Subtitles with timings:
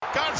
[0.00, 0.37] Got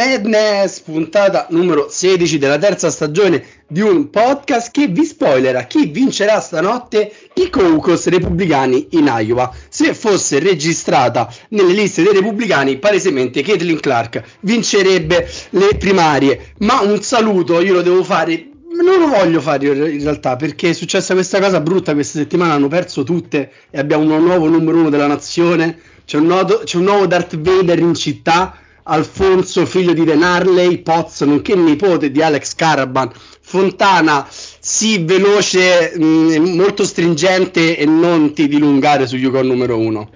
[0.00, 6.40] Madness, puntata numero 16 della terza stagione di un podcast che vi spoilerà chi vincerà
[6.40, 9.54] stanotte i caucus repubblicani in Iowa.
[9.68, 16.54] Se fosse registrata nelle liste dei repubblicani, palesemente Caitlin Clark vincerebbe le primarie.
[16.60, 18.46] Ma un saluto io lo devo fare
[18.82, 22.68] non lo voglio fare in realtà perché è successa questa cosa brutta questa settimana hanno
[22.68, 26.84] perso tutte e abbiamo un nuovo numero uno della nazione c'è un, nodo, c'è un
[26.84, 32.54] nuovo Darth Vader in città Alfonso figlio di Den Harley Potts nonché nipote di Alex
[32.54, 33.10] Caraban.
[33.40, 40.10] Fontana sì veloce mh, molto stringente e non ti dilungare su Yukon numero uno.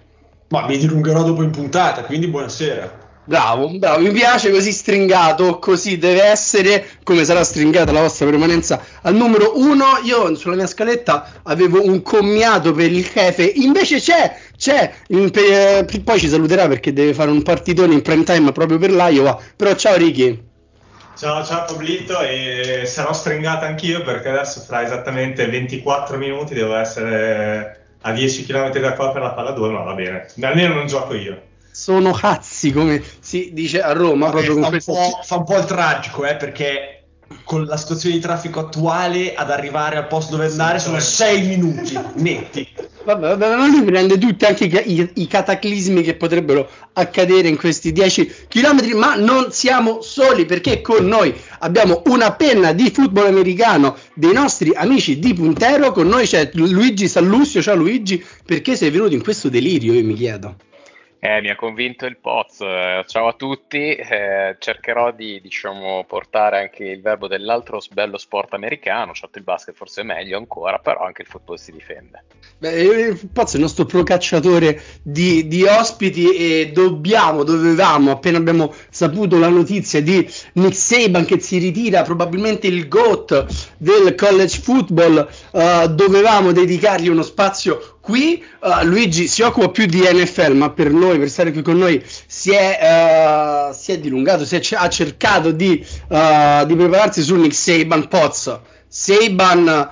[0.48, 5.96] Ma mi dilungherò dopo in puntata quindi buonasera Bravo, bravo, mi piace così stringato, così
[5.96, 9.84] deve essere, come sarà stringata la vostra permanenza al numero uno.
[10.04, 15.86] Io sulla mia scaletta avevo un commiato per il Jefe, invece c'è, c'è, in, per,
[16.04, 19.74] poi ci saluterà perché deve fare un partitone in prime time proprio per l'Iowa, però
[19.74, 20.52] ciao Ricky.
[21.16, 27.84] Ciao, ciao Pablito e sarò stringata anch'io perché adesso fra esattamente 24 minuti devo essere
[28.02, 31.14] a 10 km da qua per la palla 2, ma va bene, almeno non gioco
[31.14, 34.26] io sono cazzi, come si dice a Roma.
[34.26, 34.94] Vabbè, proprio fa, un questo...
[35.24, 37.06] fa, un po' il tragico, eh, perché
[37.42, 41.98] con la situazione di traffico attuale ad arrivare al posto dove andare sono 6 minuti
[42.14, 42.68] netti.
[43.04, 47.90] Vabbè, vabbè, ma lui prende tutti anche i, i, cataclismi che potrebbero accadere in questi
[47.90, 53.96] 10 km, ma non siamo soli perché con noi abbiamo una penna di football americano
[54.14, 59.12] dei nostri amici di Puntero, con noi c'è Luigi Sallusio, ciao Luigi, perché sei venuto
[59.12, 60.56] in questo delirio, io mi chiedo.
[61.26, 62.68] Eh, mi ha convinto il Pozzo.
[62.68, 63.94] Eh, ciao a tutti.
[63.94, 69.14] Eh, cercherò di diciamo, portare anche il verbo dell'altro bello sport americano.
[69.14, 72.24] Certo, il basket forse è meglio ancora, però anche il football si difende.
[72.58, 78.74] Beh, il Pozzo è il nostro procacciatore di, di ospiti e dobbiamo, dovevamo, appena abbiamo
[78.90, 85.26] saputo la notizia di Nick Saban che si ritira, probabilmente il GOAT del college football,
[85.52, 90.92] uh, dovevamo dedicargli uno spazio qui uh, Luigi si occupa più di NFL, ma per
[90.92, 94.88] noi, per stare qui con noi, si è, uh, si è dilungato, si è, ha
[94.90, 98.60] cercato di, uh, di, prepararsi su Nick Saban Poz.
[98.86, 99.90] Saban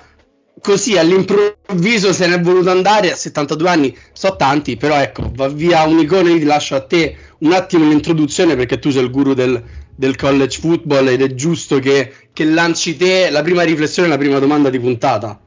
[0.60, 5.48] così all'improvviso se ne è voluto andare a 72 anni, so tanti, però ecco, va
[5.48, 9.32] via un'icona, io ti lascio a te un attimo l'introduzione perché tu sei il guru
[9.32, 9.60] del,
[9.96, 14.38] del college football ed è giusto che, che lanci te la prima riflessione, la prima
[14.38, 15.40] domanda di puntata.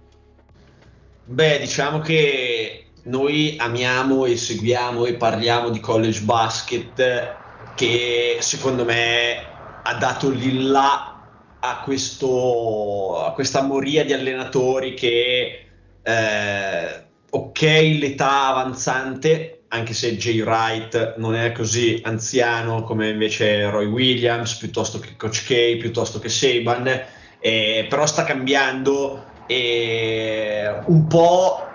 [1.27, 7.41] Beh, diciamo che noi amiamo e seguiamo e parliamo di college basket
[7.73, 11.27] che secondo me ha dato lì là
[11.59, 15.65] a, questo, a questa moria di allenatori che
[16.03, 23.87] eh, ok l'età avanzante anche se Jay Wright non è così anziano come invece Roy
[23.87, 26.87] Williams piuttosto che Coach K piuttosto che Saban
[27.39, 31.65] eh, però sta cambiando e un po'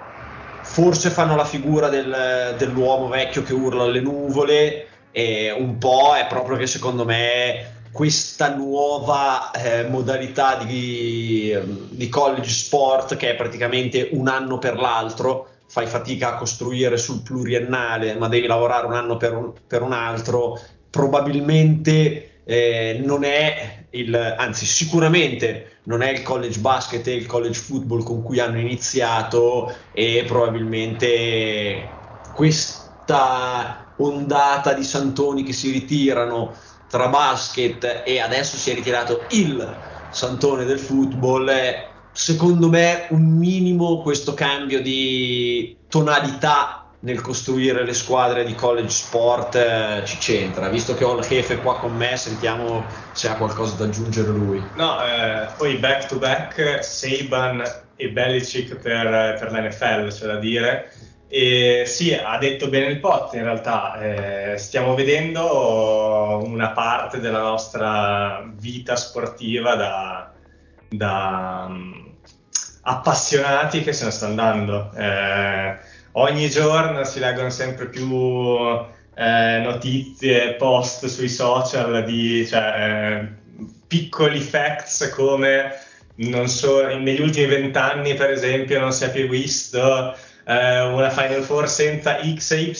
[0.63, 6.27] forse fanno la figura del, dell'uomo vecchio che urla alle nuvole e un po' è
[6.27, 11.57] proprio che secondo me questa nuova eh, modalità di,
[11.89, 17.23] di, college sport che è praticamente un anno per l'altro fai fatica a costruire sul
[17.23, 20.57] pluriennale ma devi lavorare un anno per un, per un altro
[20.89, 27.59] probabilmente eh, non è il anzi sicuramente non è il college basket e il college
[27.59, 31.99] football con cui hanno iniziato e probabilmente
[32.31, 36.55] questa ondata di Santoni che si ritirano
[36.87, 41.51] tra basket e adesso si è ritirato il Santone del football
[42.13, 49.55] secondo me un minimo questo cambio di tonalità nel costruire le squadre di college sport
[49.55, 50.69] eh, ci c'entra.
[50.69, 54.63] Visto che ho il Jefe qua con me, sentiamo se ha qualcosa da aggiungere lui.
[54.75, 57.63] No, eh, poi back to back Saban
[57.97, 60.93] e Belichick per, per l'NFL, c'è da dire.
[61.33, 67.39] E sì, ha detto bene il pot in realtà, eh, stiamo vedendo una parte della
[67.39, 70.33] nostra vita sportiva da,
[70.89, 72.17] da um,
[72.83, 74.91] appassionati che se ne sta andando.
[74.97, 75.79] Eh,
[76.13, 78.09] ogni giorno si leggono sempre più
[79.15, 83.29] eh, notizie, post sui social di cioè, eh,
[83.87, 85.73] piccoli facts come
[86.45, 90.15] so, negli ultimi vent'anni per esempio non si è più visto
[90.45, 92.75] eh, una Final Four senza X e Y,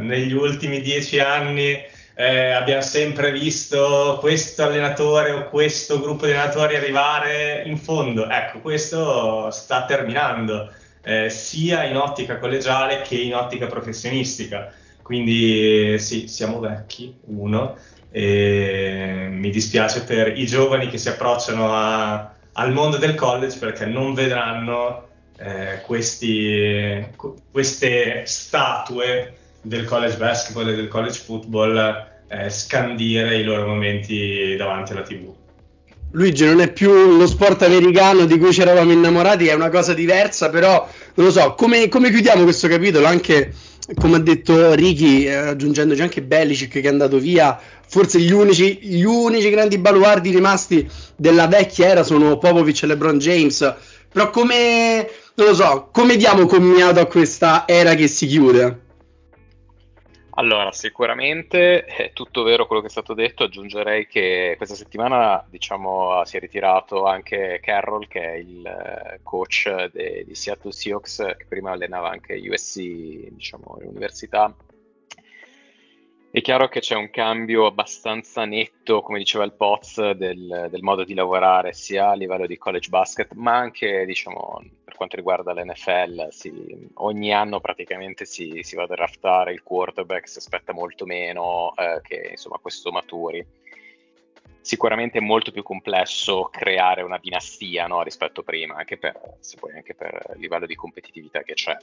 [0.00, 6.76] negli ultimi dieci anni eh, abbiamo sempre visto questo allenatore o questo gruppo di allenatori
[6.76, 8.28] arrivare in fondo.
[8.28, 10.70] Ecco, questo sta terminando
[11.04, 14.72] eh, sia in ottica collegiale che in ottica professionistica.
[15.02, 17.76] Quindi sì, siamo vecchi, uno,
[18.10, 23.86] e mi dispiace per i giovani che si approcciano a, al mondo del college perché
[23.86, 27.06] non vedranno eh, questi,
[27.50, 34.92] queste statue del college basketball e del college football eh, scandire i loro momenti davanti
[34.92, 35.33] alla tv.
[36.14, 39.94] Luigi non è più lo sport americano di cui ci eravamo innamorati, è una cosa
[39.94, 43.06] diversa, però non lo so, come, come chiudiamo questo capitolo?
[43.06, 43.52] Anche
[43.96, 48.78] come ha detto Ricky, eh, aggiungendoci anche Belicic che è andato via, forse gli unici,
[48.80, 53.74] gli unici grandi baluardi rimasti della vecchia era sono Popovic e LeBron James,
[54.10, 58.83] però come, non lo so, come diamo commiato a questa era che si chiude?
[60.36, 66.24] Allora, sicuramente è tutto vero quello che è stato detto, aggiungerei che questa settimana diciamo,
[66.24, 71.70] si è ritirato anche Carroll, che è il eh, coach di Seattle Seahawks, che prima
[71.70, 72.80] allenava anche USC,
[73.30, 74.52] diciamo, l'università,
[76.34, 81.04] è chiaro che c'è un cambio abbastanza netto, come diceva il Poz, del, del, modo
[81.04, 86.26] di lavorare sia a livello di college basket, ma anche diciamo, per quanto riguarda l'NFL.
[86.30, 91.72] Si, ogni anno praticamente si, si, va a draftare il quarterback, si aspetta molto meno
[91.76, 93.46] eh, che insomma, questo maturi.
[94.60, 99.56] Sicuramente è molto più complesso creare una dinastia no, rispetto a prima, anche per, se
[99.56, 101.76] poi anche per il livello di competitività che c'è.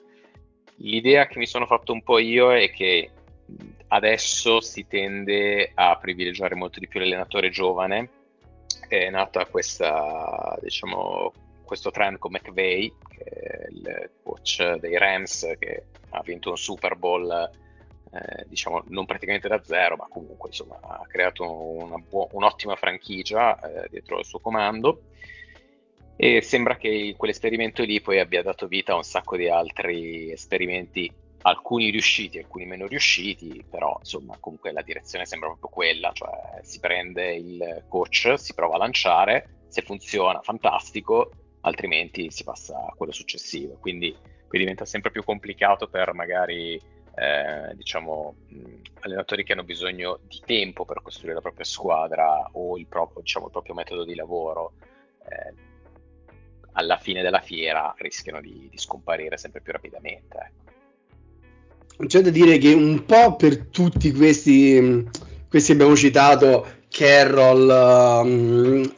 [0.75, 3.11] L'idea che mi sono fatto un po' io è che
[3.87, 8.09] adesso si tende a privilegiare molto di più l'allenatore giovane.
[8.87, 11.33] È nata questa, diciamo,
[11.63, 16.95] questo trend con McVeigh, che è il coach dei Rams, che ha vinto un Super
[16.95, 17.49] Bowl,
[18.11, 23.87] eh, diciamo, non praticamente da zero, ma comunque insomma, ha creato buo- un'ottima franchigia eh,
[23.89, 25.03] dietro il suo comando.
[26.17, 31.11] E sembra che quell'esperimento lì poi abbia dato vita a un sacco di altri esperimenti
[31.43, 36.79] alcuni riusciti, alcuni meno riusciti, però insomma comunque la direzione sembra proprio quella, cioè si
[36.79, 43.11] prende il coach, si prova a lanciare, se funziona fantastico, altrimenti si passa a quello
[43.11, 44.15] successivo, quindi,
[44.47, 46.73] qui diventa sempre più complicato per magari
[47.15, 48.35] eh, diciamo
[49.01, 53.45] allenatori che hanno bisogno di tempo per costruire la propria squadra o il proprio, diciamo,
[53.45, 54.73] il proprio metodo di lavoro.
[55.27, 55.69] Eh,
[56.73, 60.37] alla fine della fiera rischiano di, di scomparire sempre più rapidamente.
[60.37, 60.70] Ecco
[62.07, 65.07] c'è da dire che un po' per tutti questi,
[65.49, 67.69] questi abbiamo citato Carroll,
[68.23, 68.93] um,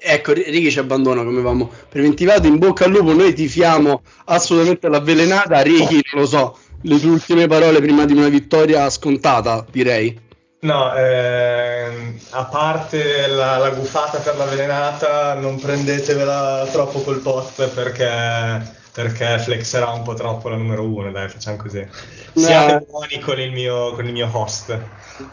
[0.00, 2.46] ecco, Righi ci abbandona come avevamo preventivato.
[2.46, 5.60] In bocca al lupo, noi tifiamo assolutamente l'avvelenata.
[5.60, 10.30] Righi, non lo so, le tue ultime parole prima di una vittoria scontata, direi.
[10.60, 18.80] No, ehm, a parte la, la gufata per l'avvelenata, non prendetevela troppo col pot perché
[18.92, 21.86] perché flexerà un po' troppo la numero uno, dai, facciamo così.
[22.34, 22.86] Siate no.
[22.90, 24.78] buoni con il, mio, con il mio host.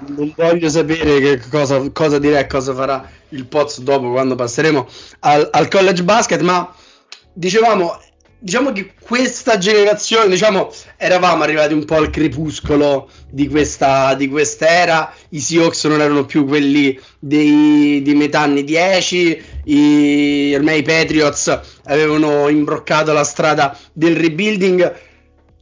[0.07, 4.87] Non voglio sapere che cosa, cosa dirà e cosa farà il Poz dopo quando passeremo
[5.19, 6.73] al, al college basket, ma
[7.33, 7.99] dicevamo
[8.39, 14.67] diciamo che questa generazione, diciamo, eravamo arrivati un po' al crepuscolo di questa, di questa
[14.67, 15.13] era.
[15.29, 19.43] I Seahawks non erano più quelli dei, di metà anni 10.
[19.65, 25.07] I, ormai i Patriots avevano imbroccato la strada del rebuilding.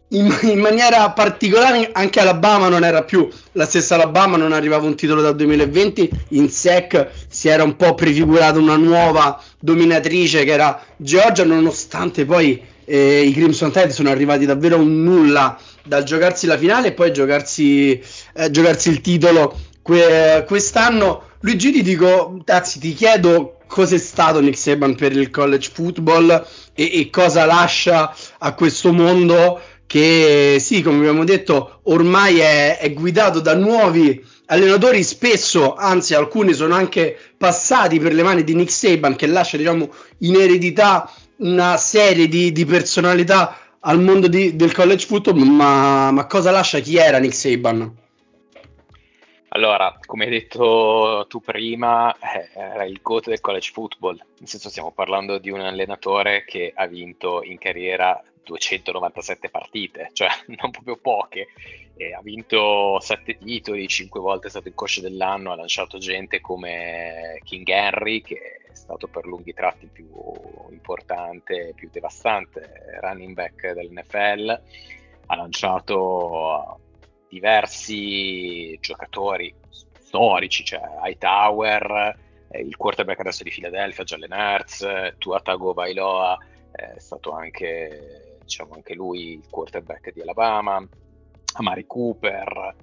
[0.10, 4.96] In, in, maniera particolare anche Alabama non era più la stessa Alabama, non arrivava un
[4.96, 10.82] titolo dal 2020, in SEC si era un po' prefigurata una nuova dominatrice che era
[10.96, 16.46] Georgia, nonostante poi eh, i Crimson Tide sono arrivati davvero a un nulla dal giocarsi
[16.46, 18.02] la finale e poi giocarsi,
[18.34, 21.24] eh, giocarsi il titolo que- quest'anno.
[21.42, 27.00] Luigi ti dico, anzi ti chiedo cos'è stato Nick Saban per il college football e,
[27.00, 33.40] e cosa lascia a questo mondo che sì, come abbiamo detto, ormai è, è, guidato
[33.40, 39.16] da nuovi allenatori, spesso, anzi alcuni sono anche passati per le mani di Nick Saban
[39.16, 39.90] che lascia diciamo
[40.20, 46.26] in eredità una serie di, di personalità al mondo di, del college football, ma, ma,
[46.26, 48.06] cosa lascia chi era Nick Saban?
[49.50, 54.70] Allora, come hai detto tu prima, eh, era il GOAT del college football, nel senso
[54.70, 60.98] stiamo parlando di un allenatore che ha vinto in carriera 297 partite, cioè non proprio
[60.98, 61.50] poche,
[61.96, 66.40] e ha vinto 7 titoli, 5 volte è stato il coach dell'anno, ha lanciato gente
[66.40, 70.08] come King Henry, che è stato per lunghi tratti più
[70.70, 74.62] importante, più devastante running back dell'NFL,
[75.28, 76.80] ha lanciato
[77.28, 79.54] diversi giocatori
[80.00, 82.18] storici, cioè Hightower,
[82.50, 86.38] eh, il quarterback adesso di Philadelphia, Jalen Hurts, Tua Tagovailoa,
[86.72, 90.88] eh, è stato anche, diciamo, anche lui il quarterback di Alabama,
[91.54, 92.76] Amari Cooper,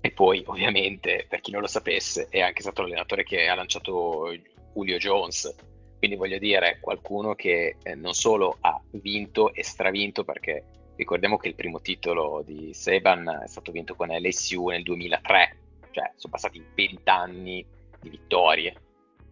[0.00, 4.32] e poi ovviamente, per chi non lo sapesse, è anche stato l'allenatore che ha lanciato
[4.72, 5.54] Julio Jones,
[5.98, 10.64] quindi voglio dire qualcuno che eh, non solo ha vinto e stravinto perché
[10.98, 15.58] Ricordiamo che il primo titolo di Seban è stato vinto con LSU nel 2003,
[15.92, 17.64] cioè sono passati 20 anni
[18.00, 18.74] di vittorie,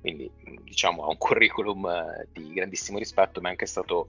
[0.00, 0.30] quindi
[0.62, 4.06] diciamo ha un curriculum eh, di grandissimo rispetto, ma è anche stato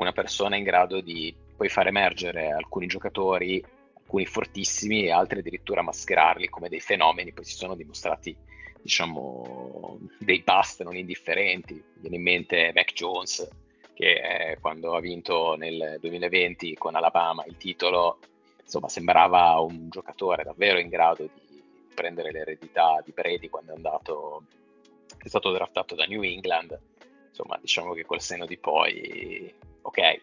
[0.00, 3.62] una persona in grado di poi far emergere alcuni giocatori,
[3.94, 8.36] alcuni fortissimi e altri addirittura mascherarli come dei fenomeni, poi si sono dimostrati
[8.80, 13.46] diciamo dei bust non indifferenti, viene in mente Mac Jones,
[13.92, 18.18] che eh, quando ha vinto nel 2020 con Alabama il titolo,
[18.62, 21.62] insomma, sembrava un giocatore davvero in grado di
[21.94, 24.44] prendere l'eredità di Brady quando è andato,
[25.18, 26.78] è stato draftato da New England.
[27.28, 29.52] Insomma, diciamo che col seno di poi,
[29.88, 30.20] ok,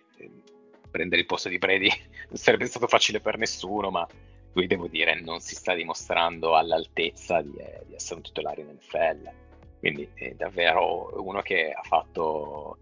[0.90, 1.90] prendere il posto di Brady
[2.30, 4.08] non sarebbe stato facile per nessuno, ma
[4.54, 8.70] lui, devo dire, non si sta dimostrando all'altezza di, eh, di essere un titolare in
[8.70, 9.32] NFL.
[9.80, 12.78] Quindi è davvero uno che ha fatto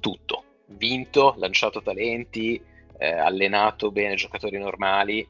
[0.00, 2.60] tutto, vinto, lanciato talenti,
[2.98, 5.26] eh, allenato bene giocatori normali,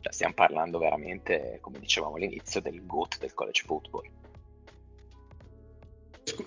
[0.00, 4.08] cioè, stiamo parlando veramente, come dicevamo all'inizio, del GOAT del college football.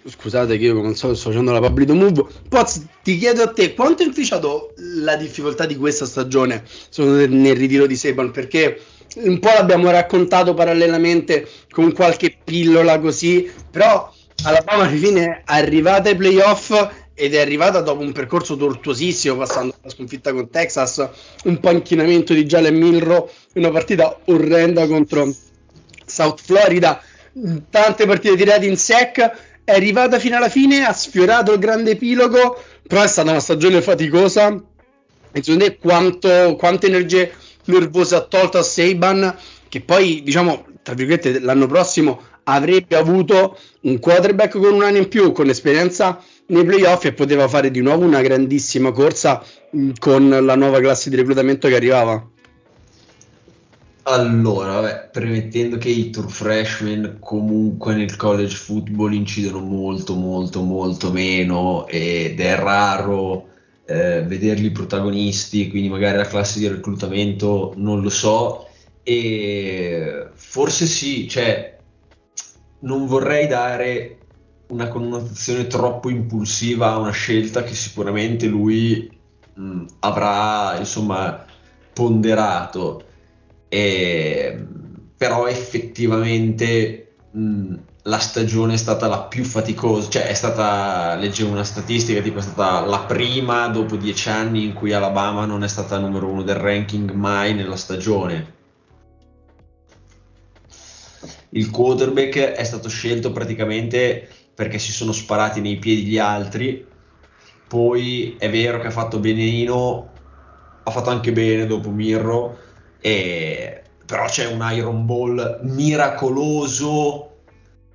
[0.06, 2.25] Scusate che io al solito sto facendo la public move.
[2.50, 6.63] Poz, ti chiedo a te quanto è inficiato la difficoltà di questa stagione
[6.98, 8.32] nel ritiro di Seban?
[8.32, 8.79] Perché
[9.15, 14.13] un po' l'abbiamo raccontato parallelamente con qualche pillola così, però
[14.44, 16.72] Alabama alla fine arrivata ai playoff
[17.13, 21.10] ed è arrivata dopo un percorso tortuosissimo, passando la sconfitta con Texas,
[21.46, 25.34] un po' inchinamento di Jalen Milro, una partita orrenda contro
[26.06, 27.01] South Florida,
[27.72, 29.32] tante partite tirate in sec,
[29.68, 32.58] è arrivata fino alla fine, ha sfiorato il grande epilogo,
[32.88, 34.48] però è stata una stagione faticosa.
[35.34, 37.34] E secondo te quanto, quante energie
[37.66, 39.36] nervose ha tolto a Seiban,
[39.68, 45.10] che poi, diciamo, tra virgolette, l'anno prossimo avrebbe avuto un quarterback con un anno in
[45.10, 49.44] più, con esperienza nei playoff e poteva fare di nuovo una grandissima corsa
[50.00, 52.26] con la nuova classe di reclutamento che arrivava.
[54.10, 61.12] Allora, vabbè, premettendo che i tour freshman comunque nel college football incidono molto, molto, molto
[61.12, 63.50] meno ed è raro
[63.86, 68.70] eh, vederli protagonisti, quindi magari la classe di reclutamento non lo so.
[69.04, 71.78] E forse sì, cioè
[72.80, 74.18] non vorrei dare
[74.68, 79.10] una connotazione troppo impulsiva a una scelta che sicuramente lui
[79.56, 81.46] mh, avrà insomma
[81.94, 83.07] ponderato
[83.70, 84.66] e,
[85.18, 91.64] però effettivamente mh, la stagione è stata la più faticosa cioè è stata leggevo una
[91.64, 95.98] statistica tipo è stata la prima dopo dieci anni in cui Alabama non è stata
[95.98, 98.56] numero uno del ranking mai nella stagione
[101.52, 106.84] il quarterback è stato scelto praticamente perché si sono sparati nei piedi gli altri.
[107.68, 110.10] Poi è vero che ha fatto benino,
[110.84, 112.58] ha fatto anche bene dopo Mirro,
[113.00, 113.82] e...
[114.06, 117.27] però c'è un Iron Ball miracoloso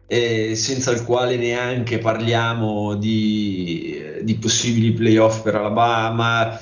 [0.06, 6.60] eh, senza il quale neanche parliamo di, di possibili playoff per Alabama.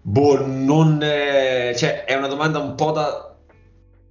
[0.00, 3.36] Boh, non, eh, cioè, è una domanda un po' da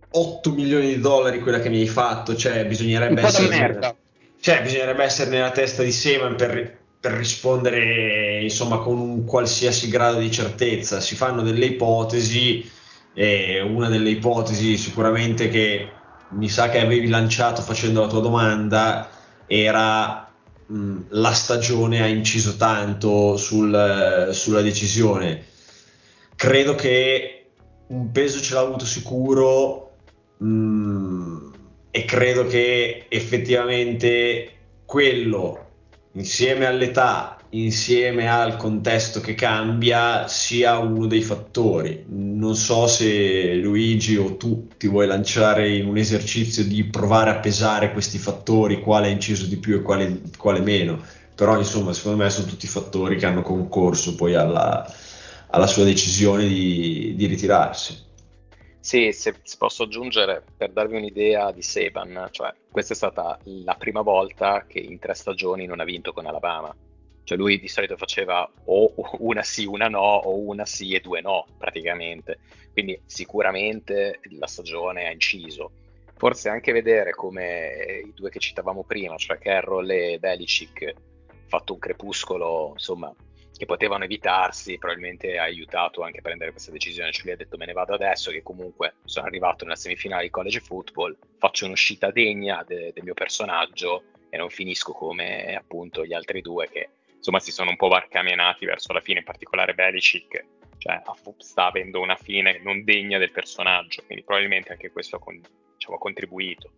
[0.09, 3.95] 8 milioni di dollari quella che mi hai fatto, cioè bisognerebbe essere
[4.39, 10.19] cioè, bisognerebbe essere nella testa di Seman per, per rispondere insomma con un qualsiasi grado
[10.19, 10.99] di certezza.
[10.99, 12.69] Si fanno delle ipotesi,
[13.19, 15.89] e una delle ipotesi sicuramente che
[16.29, 19.09] mi sa che avevi lanciato facendo la tua domanda
[19.47, 20.31] era
[20.67, 25.45] mh, la stagione ha inciso tanto sul, sulla decisione.
[26.35, 27.45] Credo che
[27.87, 29.95] un peso ce l'ha avuto sicuro.
[30.37, 31.51] Mh,
[31.89, 34.51] e credo che effettivamente
[34.85, 35.65] quello
[36.11, 42.05] insieme all'età insieme al contesto che cambia sia uno dei fattori.
[42.07, 47.39] Non so se Luigi o tu ti vuoi lanciare in un esercizio di provare a
[47.39, 51.01] pesare questi fattori, quale ha inciso di più e quale, quale meno,
[51.35, 54.85] però insomma secondo me sono tutti fattori che hanno concorso poi alla,
[55.49, 58.05] alla sua decisione di, di ritirarsi.
[58.79, 64.01] Sì, se, posso aggiungere per darvi un'idea di Seban, cioè questa è stata la prima
[64.01, 66.73] volta che in tre stagioni non ha vinto con Alabama.
[67.27, 71.19] Cioè lui di solito faceva o una sì, una no, o una sì e due
[71.19, 72.39] no, praticamente.
[72.71, 75.71] Quindi sicuramente la stagione ha inciso.
[76.15, 80.93] Forse anche vedere come i due che citavamo prima, cioè Carroll e Belicic,
[81.47, 83.13] fatto un crepuscolo, insomma,
[83.57, 87.11] che potevano evitarsi, probabilmente ha aiutato anche a prendere questa decisione.
[87.11, 90.29] Cioè lui ha detto me ne vado adesso che comunque sono arrivato nella semifinale di
[90.29, 96.13] college football, faccio un'uscita degna de- del mio personaggio e non finisco come appunto gli
[96.13, 96.89] altri due che
[97.27, 100.45] insomma si sono un po' barcamenati verso la fine, in particolare Belicic,
[100.77, 101.01] cioè
[101.39, 105.21] sta avendo una fine non degna del personaggio, quindi probabilmente anche questo ha
[105.75, 106.71] diciamo, contribuito.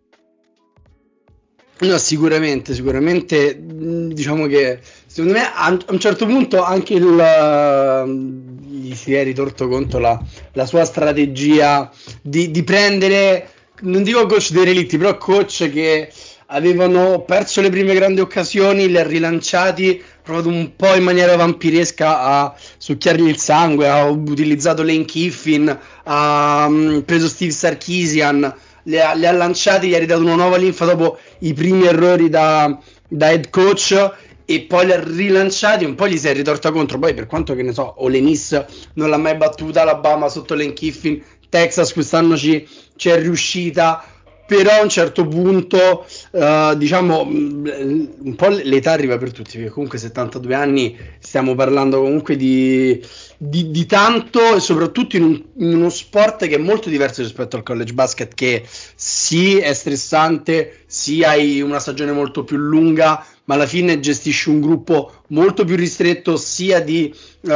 [1.81, 9.13] No, sicuramente, sicuramente diciamo che secondo me a un certo punto anche il, gli si
[9.13, 10.21] è ritorto contro la,
[10.53, 11.89] la sua strategia
[12.21, 13.49] di, di, prendere,
[13.81, 16.11] non dico coach dei relitti, però coach che
[16.51, 22.21] avevano perso le prime grandi occasioni, li ha rilanciati, provato un po' in maniera vampiresca
[22.21, 29.13] a succhiargli il sangue, ha utilizzato Lane Kiffin, ha um, preso Steve Sarkisian le ha,
[29.13, 33.31] le ha lanciati, gli ha ridato una nuova linfa dopo i primi errori da, da
[33.31, 34.13] head coach
[34.45, 36.97] e poi li ha rilanciati, un po' gli si è ritorta contro.
[36.97, 41.21] Poi, per quanto che ne so, Olenis non l'ha mai battuta, Alabama sotto Len Kiffin,
[41.49, 44.03] Texas quest'anno ci, ci è riuscita
[44.49, 49.69] però a un certo punto uh, diciamo mm, un po' l'età arriva per tutti perché
[49.69, 52.99] comunque 72 anni stiamo parlando comunque di,
[53.37, 57.57] di, di tanto e soprattutto in, un, in, uno sport che è molto diverso rispetto
[57.57, 58.63] al college basket che
[58.95, 64.61] sì è stressante sì hai una stagione molto più lunga ma alla fine gestisci un
[64.61, 67.49] gruppo molto più ristretto sia di uh,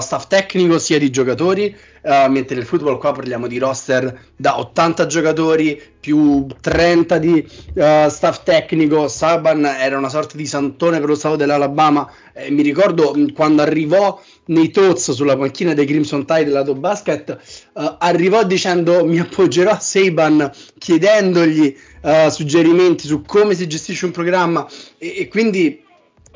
[0.00, 5.04] staff tecnico sia di giocatori uh, mentre nel football qua parliamo di roster da 80
[5.04, 9.08] giocatori più 30 di uh, staff tecnico.
[9.08, 12.10] Saban era una sorta di santone per lo stato dell'Alabama.
[12.32, 17.38] Eh, mi ricordo quando arrivò nei Toz sulla panchina dei Crimson Tide lato basket,
[17.72, 24.12] uh, arrivò dicendo mi appoggerò a Saban chiedendogli uh, suggerimenti su come si gestisce un
[24.12, 24.66] programma.
[24.98, 25.82] E, e quindi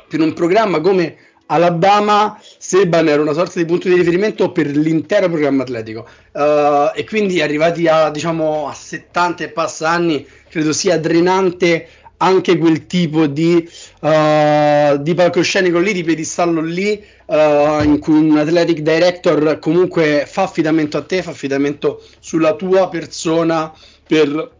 [0.07, 5.29] per un programma come Alabama, Seban era una sorta di punto di riferimento per l'intero
[5.29, 6.07] programma atletico.
[6.31, 12.57] Uh, e quindi arrivati a, diciamo, a 70 e passa anni credo sia drenante anche
[12.57, 13.69] quel tipo di,
[14.03, 20.43] uh, di palcoscenico lì, di piedistallo lì, uh, in cui un athletic director comunque fa
[20.43, 23.73] affidamento a te, fa affidamento sulla tua persona,
[24.05, 24.51] per,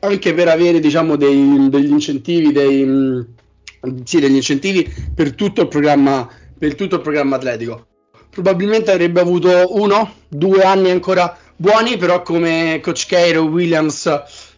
[0.00, 3.24] anche per avere diciamo, dei, degli incentivi, dei,
[4.04, 6.28] sì, degli incentivi per tutto il programma,
[6.58, 7.86] per tutto il programma atletico.
[8.30, 14.06] Probabilmente avrebbe avuto uno, due anni ancora buoni, però come coach Cairo, Williams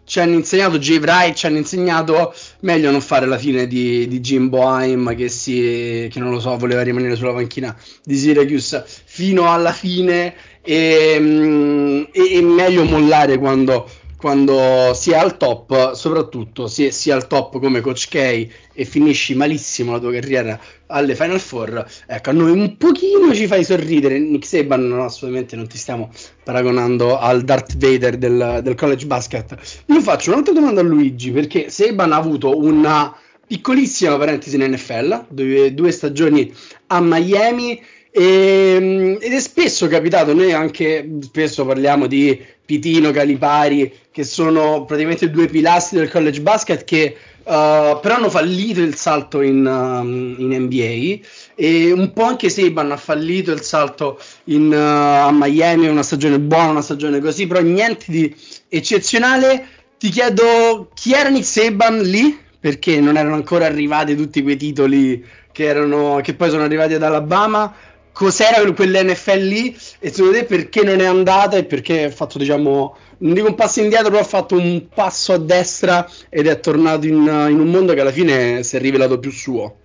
[0.09, 4.21] ci hanno insegnato, Jay Wright ci hanno insegnato meglio non fare la fine di, di
[4.21, 9.53] Jim Boheim che, si, che non lo so, voleva rimanere sulla panchina di Syracuse fino
[9.53, 13.87] alla fine e, mm, e, e meglio mollare quando
[14.19, 18.17] quando si è al top, soprattutto se si è al top come Coach K
[18.75, 23.47] e finisci malissimo la tua carriera alle Final Four, ecco, a noi un pochino ci
[23.47, 24.19] fai sorridere.
[24.19, 26.11] Nick Saban, no, assolutamente non ti stiamo
[26.43, 29.57] paragonando al Darth Vader del, del college basket.
[29.87, 35.27] Io faccio un'altra domanda a Luigi, perché Saban ha avuto una piccolissima parentesi in NFL,
[35.29, 36.53] due, due stagioni
[36.89, 43.92] a Miami e, ehm, ed è spesso capitato, noi anche spesso parliamo di Pitino, Calipari,
[44.11, 49.40] che sono praticamente due pilastri del college basket che uh, però hanno fallito il salto
[49.40, 55.27] in, um, in, NBA e un po' anche Seban ha fallito il salto in, uh,
[55.27, 58.35] a Miami, una stagione buona, una stagione così, però niente di
[58.68, 59.66] eccezionale.
[59.99, 62.38] Ti chiedo chi era Nick Seban lì?
[62.61, 67.03] Perché non erano ancora arrivati tutti quei titoli che, erano, che poi sono arrivati ad
[67.03, 67.75] Alabama
[68.19, 72.97] cos'era quell'NFL lì e secondo te perché non è andata e perché ha fatto diciamo
[73.19, 77.07] non dico un passo indietro però ha fatto un passo a destra ed è tornato
[77.07, 79.77] in, in un mondo che alla fine si è rivelato più suo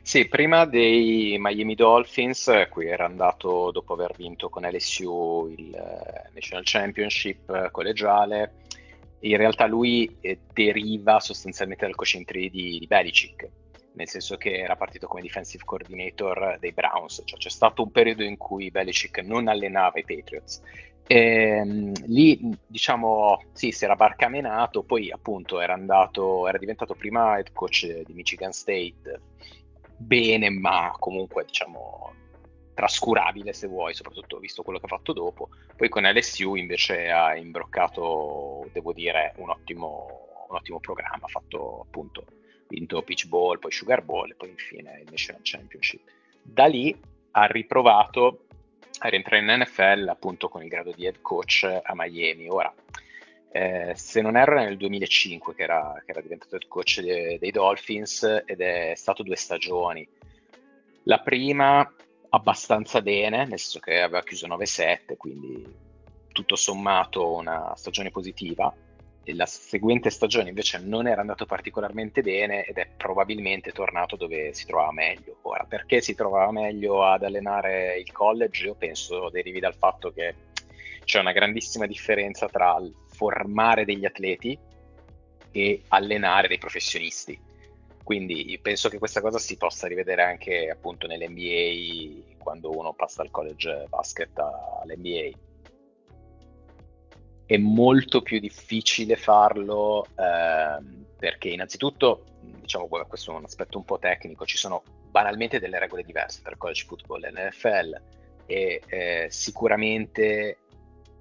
[0.00, 6.34] sì, prima dei Miami Dolphins, qui era andato dopo aver vinto con LSU il uh,
[6.34, 8.54] National Championship uh, collegiale.
[9.20, 13.48] In realtà lui eh, deriva sostanzialmente dal coaching di, di Belichick,
[13.94, 18.22] nel senso che era partito come defensive coordinator dei Browns, cioè c'è stato un periodo
[18.22, 20.62] in cui Belichick non allenava i Patriots.
[21.06, 27.36] E, ehm, lì diciamo sì, si era barcamenato, poi appunto era andato, era diventato prima
[27.36, 29.20] head coach di Michigan State,
[29.96, 32.14] bene, ma comunque diciamo
[32.74, 35.50] trascurabile se vuoi, soprattutto visto quello che ha fatto dopo.
[35.76, 41.80] Poi con LSU invece ha imbroccato, devo dire, un ottimo, un ottimo programma, ha fatto
[41.86, 42.24] appunto
[42.72, 46.00] vinto Peach Bowl, poi Sugar Bowl e poi infine il National Championship.
[46.42, 46.98] Da lì
[47.32, 48.46] ha riprovato
[48.98, 52.48] a rientrare in NFL appunto con il grado di head coach a Miami.
[52.48, 52.72] Ora,
[53.50, 57.50] eh, se non erro nel 2005 che era, che era diventato head coach de, dei
[57.50, 60.06] Dolphins ed è stato due stagioni.
[61.04, 61.94] La prima
[62.30, 65.90] abbastanza bene, nel senso che aveva chiuso 9-7, quindi
[66.32, 68.74] tutto sommato una stagione positiva
[69.26, 74.66] la seguente stagione invece non era andato particolarmente bene ed è probabilmente tornato dove si
[74.66, 75.36] trovava meglio.
[75.42, 78.66] Ora, perché si trovava meglio ad allenare il college?
[78.66, 80.34] Io penso derivi dal fatto che
[81.04, 82.76] c'è una grandissima differenza tra
[83.10, 84.58] formare degli atleti
[85.52, 87.38] e allenare dei professionisti.
[88.02, 93.30] Quindi penso che questa cosa si possa rivedere anche appunto nell'NBA quando uno passa dal
[93.30, 95.30] college basket all'NBA
[97.46, 100.78] è molto più difficile farlo eh,
[101.18, 106.02] perché innanzitutto, diciamo questo è un aspetto un po' tecnico, ci sono banalmente delle regole
[106.02, 108.02] diverse tra college football e l'NFL
[108.46, 110.58] e eh, sicuramente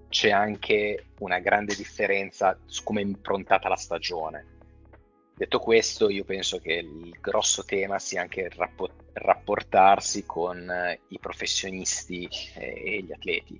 [0.09, 4.45] c'è anche una grande differenza su come è improntata la stagione.
[5.35, 8.69] Detto questo, io penso che il grosso tema sia anche il
[9.13, 13.59] rapportarsi con eh, i professionisti eh, e gli atleti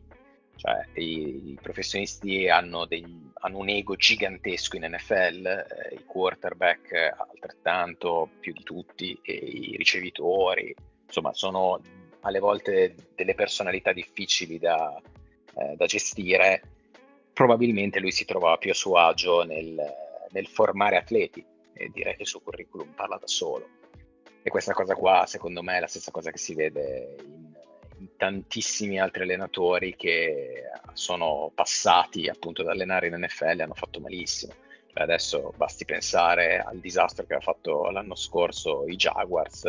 [0.61, 3.03] cioè, i, i professionisti hanno, dei,
[3.39, 10.75] hanno, un ego gigantesco in NFL, eh, i quarterback altrettanto, più di tutti, i ricevitori,
[11.03, 11.81] insomma, sono
[12.19, 15.01] alle volte delle personalità difficili da,
[15.55, 16.61] eh, da gestire.
[17.33, 19.83] Probabilmente lui si trovava più a suo agio nel,
[20.29, 21.43] nel formare atleti
[21.73, 23.67] e direi che il suo curriculum parla da solo.
[24.43, 27.40] E questa cosa qua, secondo me, è la stessa cosa che si vede in
[28.17, 34.53] tantissimi altri allenatori che sono passati appunto ad allenare in NFL e hanno fatto malissimo.
[34.93, 39.65] Adesso basti pensare al disastro che ha fatto l'anno scorso i Jaguars,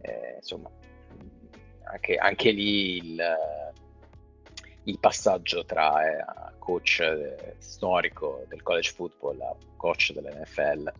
[0.00, 0.70] eh, insomma,
[1.84, 3.36] anche, anche lì il,
[4.84, 6.24] il, passaggio tra eh,
[6.58, 10.92] coach eh, storico del college football a coach dell'NFL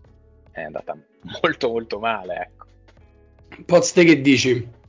[0.50, 0.96] è andata
[1.40, 2.36] molto molto male.
[2.36, 2.66] Ecco.
[3.64, 4.80] Pozze che dici?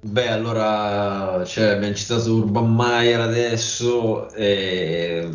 [0.00, 5.28] Beh, allora cioè, abbiamo citato Urban Meyer adesso, e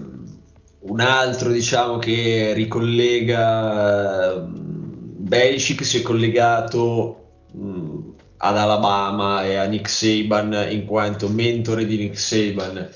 [0.79, 7.97] un altro diciamo che ricollega Belichick si è collegato mh,
[8.37, 12.89] ad Alabama e a Nick Saban in quanto mentore di Nick Saban.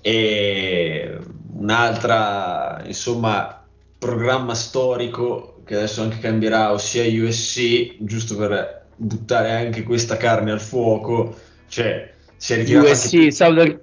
[0.00, 1.18] E
[1.56, 3.64] un'altra insomma
[3.98, 10.60] programma storico che adesso anche cambierà ossia USC giusto per buttare anche questa carne al
[10.60, 11.36] fuoco.
[11.68, 13.30] Cioè, si è ritirato USC, anche...
[13.32, 13.80] Southern...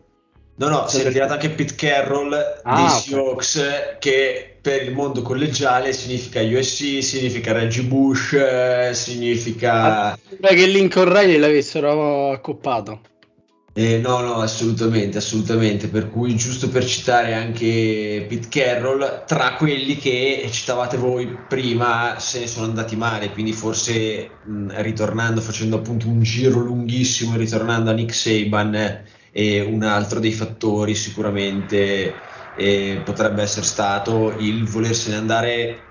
[0.56, 3.98] No, no, si è ritirato anche Pete Carroll ah, dei Seahawks, okay.
[4.00, 10.16] che per il mondo collegiale significa USC, significa Reggie Bush, eh, significa...
[10.40, 13.02] che Lincoln Riley l'avessero accoppato.
[13.74, 15.88] Eh, no, no, assolutamente, assolutamente.
[15.88, 22.40] Per cui, giusto per citare anche Pete Carroll, tra quelli che citavate voi prima, se
[22.42, 23.32] ne sono andati male.
[23.32, 29.84] Quindi, forse mh, ritornando, facendo appunto un giro lunghissimo, ritornando a Nick Saban, eh, un
[29.84, 35.91] altro dei fattori sicuramente eh, potrebbe essere stato il volersene andare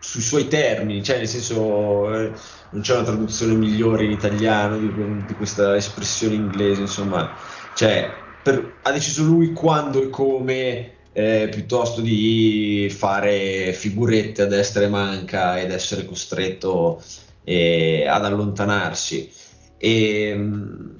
[0.00, 2.32] sui suoi termini, cioè nel senso eh,
[2.70, 4.92] non c'è una traduzione migliore in italiano di,
[5.26, 7.36] di questa espressione inglese, insomma,
[7.74, 8.10] cioè
[8.42, 14.88] per, ha deciso lui quando e come eh, piuttosto di fare figurette a destra e
[14.88, 17.02] manca ed essere costretto
[17.44, 19.30] eh, ad allontanarsi.
[19.76, 20.98] E,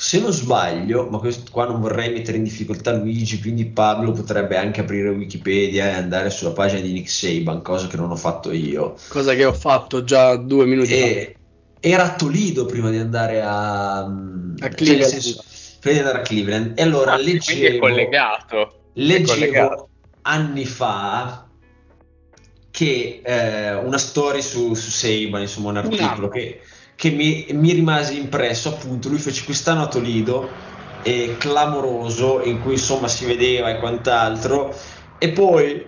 [0.00, 4.56] se non sbaglio, ma questo qua non vorrei mettere in difficoltà Luigi, quindi Pablo potrebbe
[4.56, 8.52] anche aprire Wikipedia e andare sulla pagina di Nick Saban, cosa che non ho fatto
[8.52, 8.94] io.
[9.08, 11.88] Cosa che ho fatto già due minuti e, fa.
[11.88, 14.10] Era a Toledo prima di andare a, a
[14.56, 15.10] cioè, Cleveland.
[15.10, 15.44] Cioè, senso,
[15.80, 16.78] prima di andare a Cleveland.
[16.78, 18.80] E allora ah, leggevo, è collegato.
[18.92, 19.88] leggevo è collegato.
[20.22, 21.48] anni fa
[22.70, 26.60] che eh, una storia su, su Saban, insomma un articolo che
[26.98, 29.08] che mi, mi rimase impresso appunto.
[29.08, 30.50] Lui fece quest'anno a Toledo
[31.04, 34.74] eh, clamoroso in cui insomma si vedeva e quant'altro.
[35.16, 35.86] E poi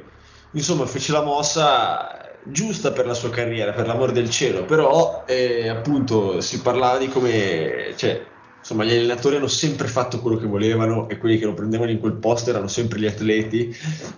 [0.53, 5.67] insomma fece la mossa giusta per la sua carriera, per l'amor del cielo, però eh,
[5.67, 8.25] appunto si parlava di come, cioè,
[8.61, 11.99] insomma, gli allenatori hanno sempre fatto quello che volevano e quelli che lo prendevano in
[11.99, 13.77] quel posto erano sempre gli atleti.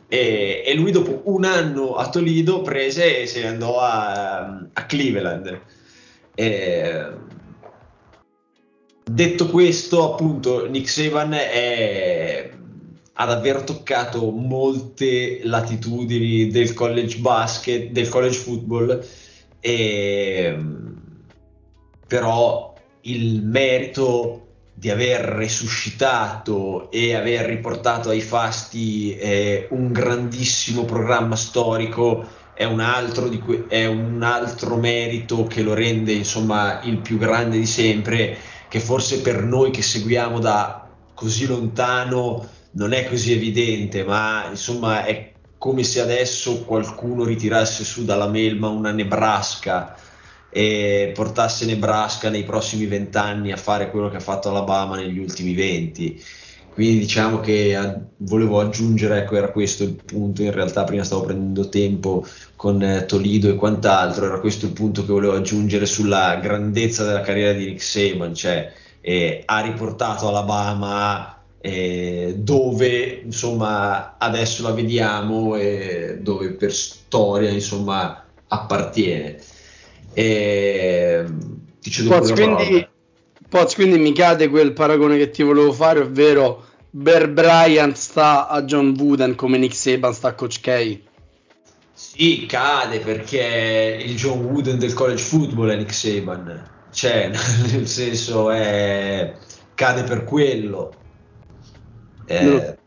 [0.09, 4.41] E, e lui dopo un anno a Toledo prese e se ne andò a,
[4.75, 5.81] a Cleveland.
[6.35, 7.11] E,
[9.05, 12.51] detto questo, appunto, Nick Saban è,
[13.13, 19.05] ha davvero toccato molte latitudini del college basket, del college football,
[19.61, 20.59] e,
[22.07, 24.43] però il merito
[24.75, 32.27] di aver resuscitato e aver riportato ai fasti eh, un grandissimo programma storico
[32.63, 37.59] è un, altro que- è un altro merito che lo rende insomma il più grande
[37.59, 38.37] di sempre
[38.69, 45.05] che forse per noi che seguiamo da così lontano non è così evidente ma insomma
[45.05, 49.97] è come se adesso qualcuno ritirasse su dalla melma una Nebraska
[50.51, 55.55] e portasse Nebraska nei prossimi vent'anni a fare quello che ha fatto Alabama negli ultimi
[55.55, 56.23] venti.
[56.73, 60.43] Quindi diciamo che a, volevo aggiungere, ecco, era questo il punto.
[60.43, 64.25] In realtà, prima stavo prendendo tempo con eh, Tolido e quant'altro.
[64.25, 68.73] Era questo il punto che volevo aggiungere sulla grandezza della carriera di Nick Saban, cioè
[69.01, 78.25] eh, ha riportato Alabama eh, dove insomma adesso la vediamo e dove per storia insomma
[78.49, 79.39] appartiene.
[80.15, 81.25] E
[81.81, 82.87] ti cedo Poz, quindi,
[83.53, 88.63] Poz, quindi mi cade quel paragone che ti volevo fare, ovvero Bear Bryant sta a
[88.63, 90.99] John Wooden come Nick Saban sta a Coach K.
[91.93, 97.29] Sì, cade perché il John Wooden del college football è Nick Saban, cioè
[97.71, 99.35] nel senso è,
[99.75, 100.95] cade per quello,
[102.25, 102.79] eh,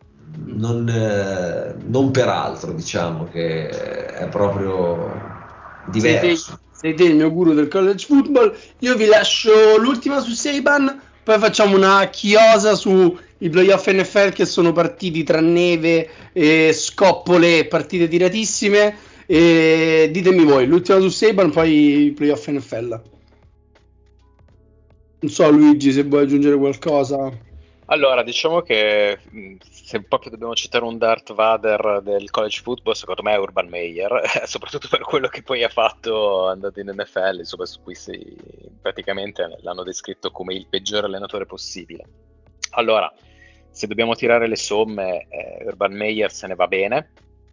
[0.45, 5.11] non, eh, non per altro diciamo che è proprio
[5.91, 8.55] diverso sei te il mio guru del college football.
[8.79, 13.17] Io vi lascio l'ultima su Saban, poi facciamo una chiosa sui
[13.49, 18.95] playoff NFL che sono partiti tra neve e scoppole, partite tiratissime.
[19.25, 23.01] E ditemi voi, l'ultima su Saban, poi i playoff NFL.
[25.21, 27.31] Non so Luigi se vuoi aggiungere qualcosa.
[27.87, 29.19] Allora, diciamo che
[29.59, 34.21] se proprio dobbiamo citare un Darth Vader del college football, secondo me è Urban Meyer,
[34.45, 38.35] soprattutto per quello che poi ha fatto andando in NFL, insomma, su cui si,
[38.81, 42.03] praticamente l'hanno descritto come il peggiore allenatore possibile.
[42.71, 43.11] Allora,
[43.69, 47.11] se dobbiamo tirare le somme, eh, Urban Meyer se ne va bene,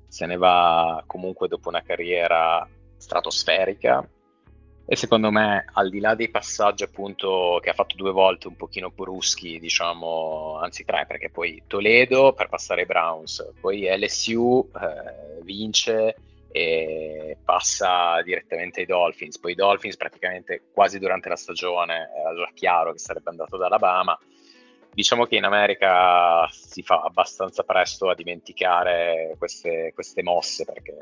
[0.09, 2.67] se ne va comunque dopo una carriera
[2.97, 4.09] stratosferica,
[4.85, 8.57] e secondo me, al di là dei passaggi appunto che ha fatto due volte un
[8.57, 15.43] pochino bruschi, diciamo, anzi tre, perché poi Toledo per passare ai Browns, poi LSU eh,
[15.43, 16.17] vince
[16.51, 19.39] e passa direttamente ai Dolphins.
[19.39, 23.63] Poi i Dolphins praticamente quasi durante la stagione era già chiaro che sarebbe andato ad
[23.63, 24.19] Alabama.
[24.93, 30.97] Diciamo che in America si fa abbastanza presto a dimenticare queste, queste mosse perché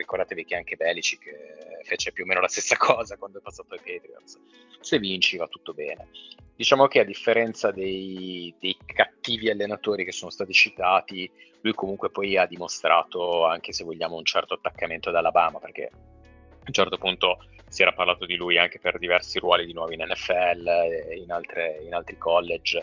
[0.00, 3.74] ricordatevi che anche Belichick eh, fece più o meno la stessa cosa quando è passato
[3.74, 4.38] ai Patriots.
[4.80, 6.08] Se vinci va tutto bene.
[6.56, 11.30] Diciamo che a differenza dei, dei cattivi allenatori che sono stati citati,
[11.62, 16.64] lui comunque poi ha dimostrato, anche se vogliamo, un certo attaccamento ad Alabama, perché a
[16.66, 20.04] un certo punto si era parlato di lui anche per diversi ruoli di nuovo in
[20.06, 22.82] NFL e in, altre, in altri college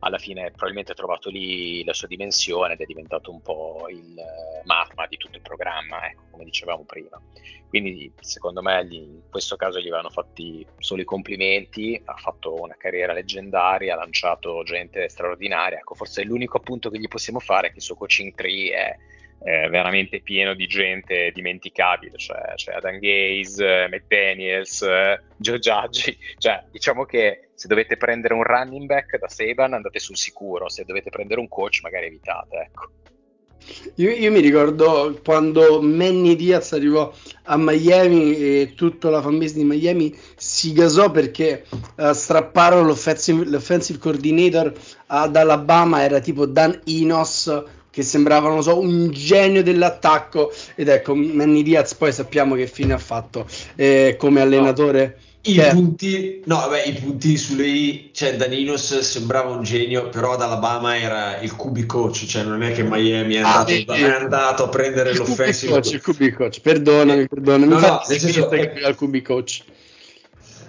[0.00, 4.14] alla fine probabilmente ha trovato lì la sua dimensione ed è diventato un po' il
[4.16, 7.20] uh, magma di tutto il programma, ecco, come dicevamo prima.
[7.68, 12.60] Quindi secondo me gli, in questo caso gli vanno fatti solo i complimenti, ha fatto
[12.60, 17.68] una carriera leggendaria, ha lanciato gente straordinaria, ecco, forse l'unico appunto che gli possiamo fare
[17.68, 18.96] è che il suo coaching tree è
[19.42, 26.64] eh, veramente pieno di gente dimenticabile, cioè, cioè Adam Gaze, McDaniels, eh, Joe Judge, cioè
[26.70, 31.10] diciamo che se dovete prendere un running back da Saban andate sul sicuro, se dovete
[31.10, 32.88] prendere un coach magari evitate, ecco.
[33.96, 37.12] Io, io, mi ricordo quando Manny Diaz arrivò
[37.44, 43.98] a Miami e tutta la fanbase di Miami si gasò perché uh, strapparono l'offensive, l'offensive
[43.98, 44.72] coordinator
[45.06, 47.62] ad Alabama, era tipo Dan Inos
[48.00, 50.52] che sembrava, non so, un genio dell'attacco.
[50.74, 55.16] Ed ecco, Manny Diaz poi sappiamo che fine ha fatto eh, come allenatore.
[55.16, 55.28] No.
[55.42, 55.68] I che...
[55.70, 60.98] punti, no, vabbè, i punti sulle I, cioè Daninos sembrava un genio, però ad Alabama
[60.98, 64.64] era il QB coach, cioè non è che Miami è ah, andato, ah, è andato
[64.64, 65.92] a prendere l'offensive coach.
[65.92, 68.82] Il QB coach, perdonami, perdonami, no, no, nel senso è...
[68.82, 69.62] al QB coach.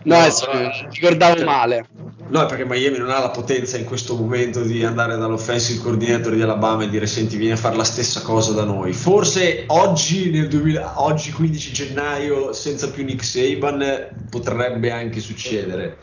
[0.04, 0.46] No, no sì,
[0.92, 1.86] ricordavo cioè, male.
[2.28, 6.42] No, perché Miami non ha la potenza in questo momento di andare dall'offensive coordinator di
[6.42, 8.94] Alabama e dire senti vieni a fare la stessa cosa da noi.
[8.94, 15.98] Forse oggi, nel 2000, oggi 15 gennaio, senza più Nick Saban, potrebbe anche succedere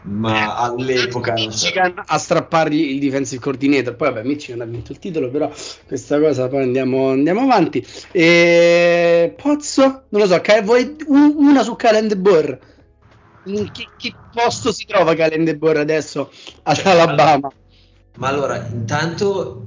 [0.00, 2.02] ma all'epoca Michigan so.
[2.06, 5.50] a strappargli il defensive coordinator poi vabbè Michigan ha vinto il titolo però
[5.86, 12.16] questa cosa poi andiamo, andiamo avanti e Pozzo non lo so vuoi una su Calendar
[13.48, 16.30] in che, che, posto si trova Calendar adesso
[16.62, 17.50] ad cioè, Alabama
[18.16, 19.64] ma allora intanto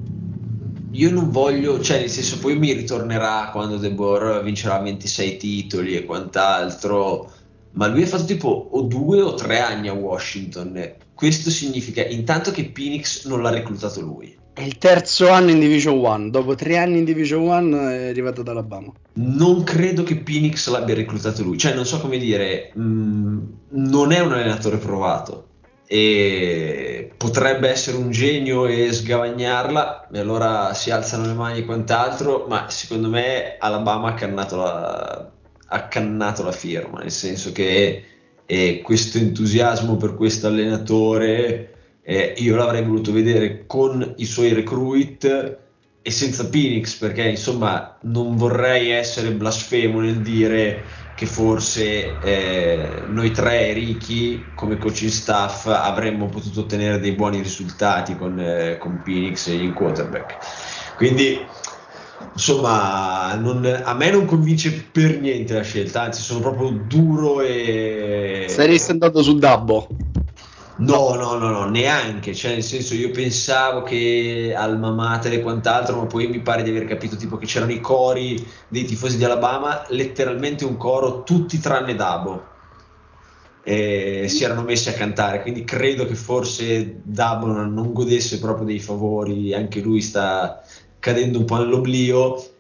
[0.92, 5.96] io non voglio cioè nel senso poi mi ritornerà quando De Boer vincerà 26 titoli
[5.96, 7.40] e quant'altro
[7.74, 10.96] ma lui ha fatto tipo o due o tre anni a Washington.
[11.14, 14.38] Questo significa intanto che Phoenix non l'ha reclutato lui.
[14.54, 16.30] È il terzo anno in Division 1.
[16.30, 18.92] Dopo tre anni in Division 1 è arrivato ad Alabama.
[19.14, 21.58] Non credo che Phoenix l'abbia reclutato lui.
[21.58, 25.48] Cioè, non so come dire, mh, mm, non è un allenatore provato.
[25.88, 32.46] E potrebbe essere un genio e sgavagnarla, e allora si alzano le mani e quant'altro.
[32.50, 35.32] Ma secondo me Alabama ha cannato la,
[35.68, 38.04] accannato la firma, nel senso che
[38.46, 41.72] eh, questo entusiasmo per questo allenatore
[42.04, 45.58] eh, io l'avrei voluto vedere con i suoi recruit
[46.04, 50.84] e senza Phoenix perché insomma non vorrei essere blasfemo nel dire
[51.16, 58.16] che forse eh, noi tre ricchi come coaching staff avremmo potuto ottenere dei buoni risultati
[58.16, 60.38] con, eh, con Phoenix e il quarterback
[60.98, 61.40] quindi
[62.34, 68.46] insomma, non, a me non convince per niente la scelta, anzi sono proprio duro e...
[68.48, 69.88] Saresti andato su Dabbo?
[70.82, 75.96] No, no, no, no, neanche, cioè nel senso io pensavo che alma mater e quant'altro,
[75.96, 79.24] ma poi mi pare di aver capito tipo che c'erano i cori dei tifosi di
[79.24, 82.56] Alabama, letteralmente un coro tutti tranne Dabo.
[83.64, 88.80] E si erano messi a cantare, quindi credo che forse Dabo non, godesse proprio dei
[88.80, 90.64] favori, anche lui sta,
[90.98, 92.51] cadendo un po' nell'oblio.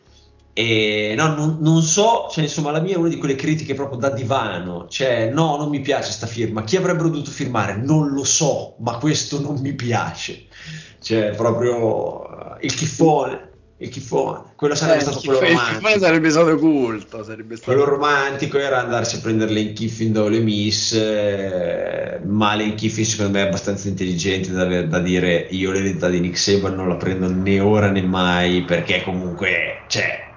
[0.53, 3.97] E no, non, non, so, cioè, insomma, la mia è una di quelle critiche proprio
[3.97, 4.87] da divano.
[4.89, 6.63] Cioè, no, non mi piace sta firma.
[6.63, 7.77] Chi avrebbero dovuto firmare?
[7.77, 10.45] Non lo so, ma questo non mi piace.
[11.01, 13.49] Cioè, proprio uh, il chifone
[13.81, 14.43] il chifone.
[14.55, 15.69] Quello sarebbe eh, stato quello romantico.
[15.69, 17.23] Il chifone sarebbe stato culto.
[17.23, 17.71] Sarebbe stato...
[17.71, 23.05] Quello romantico era andarsi a prendere le Kiffin da Ole Miss, eh, ma le Kiffin
[23.05, 26.95] secondo me è abbastanza intelligente da, da dire io l'eredità di Nick Saban non la
[26.95, 30.29] prendo né ora né mai perché comunque, cioè,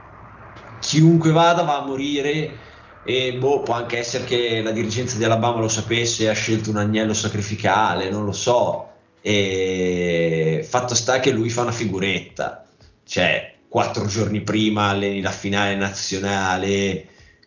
[0.84, 2.58] chiunque vada va a morire
[3.04, 6.70] e boh, può anche essere che la dirigenza di Alabama lo sapesse e ha scelto
[6.70, 8.90] un agnello sacrificale, non lo so.
[9.20, 12.64] E fatto sta che lui fa una figuretta
[13.04, 17.06] cioè quattro giorni prima alleni la finale nazionale,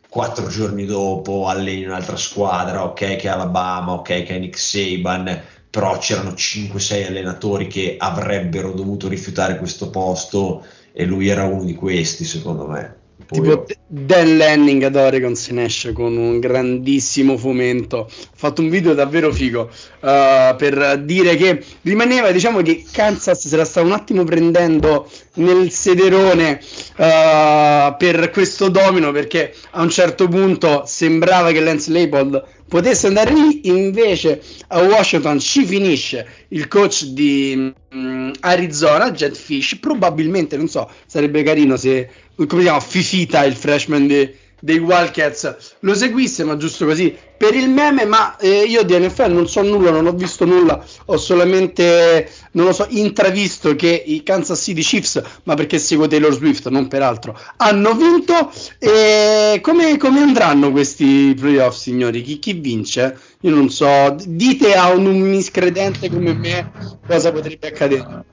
[0.10, 5.42] quattro giorni dopo alleni un'altra squadra, ok che è Alabama, ok che è Nick Saban,
[5.70, 11.76] però c'erano 5-6 allenatori che avrebbero dovuto rifiutare questo posto e lui era uno di
[11.76, 12.97] questi secondo me.
[13.30, 17.98] Tipo Dan Lanning ad Oregon se ne esce con un grandissimo fomento.
[17.98, 23.58] Ho fatto un video davvero figo uh, per dire che rimaneva, diciamo che Kansas se
[23.58, 26.60] la sta un attimo prendendo nel sederone
[26.98, 33.34] uh, per questo domino perché a un certo punto sembrava che Lance Leipold potesse andare
[33.34, 40.68] lì, invece a Washington ci finisce il coach di um, Arizona, Jet Fish, probabilmente, non
[40.68, 46.44] so, sarebbe carino se, come si chiama, Fifita, il freshman di dei Wildcats lo seguisse,
[46.44, 48.04] ma giusto così per il meme.
[48.04, 52.66] Ma eh, io di NFL non so nulla, non ho visto nulla, ho solamente, non
[52.66, 57.02] lo so, intravisto che i Kansas City Chiefs, ma perché seguo Taylor Swift, non per
[57.02, 58.52] altro, hanno vinto.
[58.78, 62.22] E come, come andranno questi playoff, signori?
[62.22, 63.18] Chi, chi, vince?
[63.42, 66.72] Io non so, dite a un, un miscredente come me
[67.08, 68.26] cosa potrebbe accadere.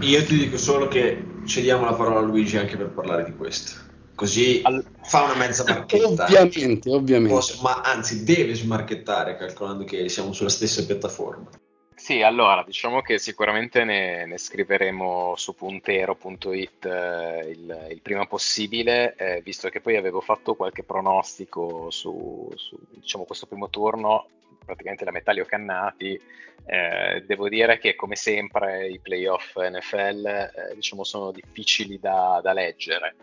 [0.00, 3.87] Io ti dico solo che cediamo la parola a Luigi anche per parlare di questo.
[4.18, 4.84] Così All...
[5.02, 6.24] fa una mezza marchetta.
[6.24, 7.32] Ovviamente, ovviamente.
[7.32, 11.48] Posso, ma anzi deve smarchettare calcolando che siamo sulla stessa piattaforma.
[11.94, 19.14] Sì, allora diciamo che sicuramente ne, ne scriveremo su puntero.it eh, il, il, prima possibile,
[19.14, 24.26] eh, visto che poi avevo fatto qualche pronostico su, su diciamo, questo primo turno,
[24.64, 26.20] praticamente la metà li ho cannati.
[26.66, 32.52] Eh, devo dire che come sempre i playoff NFL eh, diciamo, sono difficili da, da
[32.52, 33.14] leggere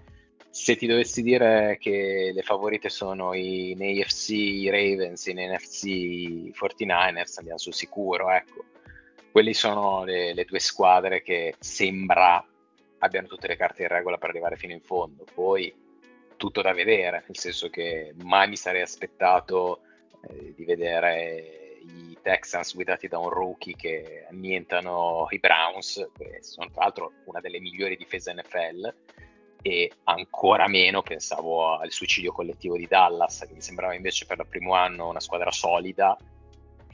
[0.55, 6.53] se ti dovessi dire che le favorite sono in AFC i Ravens, in NFC i
[6.57, 8.63] 49ers, andiamo sul sicuro, ecco.
[9.33, 12.41] Quelli sono le, le, due squadre che sembra
[12.99, 15.25] abbiano tutte le carte in regola per arrivare fino in fondo.
[15.33, 15.75] Poi
[16.37, 19.81] tutto da vedere, nel senso che mai mi sarei aspettato
[20.21, 26.71] eh, di vedere i Texans guidati da un rookie che annientano i Browns, che sono
[26.71, 28.93] tra l'altro una delle migliori difese NFL,
[29.67, 34.45] e ancora meno pensavo al suicidio collettivo di Dallas, che mi sembrava invece per il
[34.47, 36.15] primo anno una squadra solida,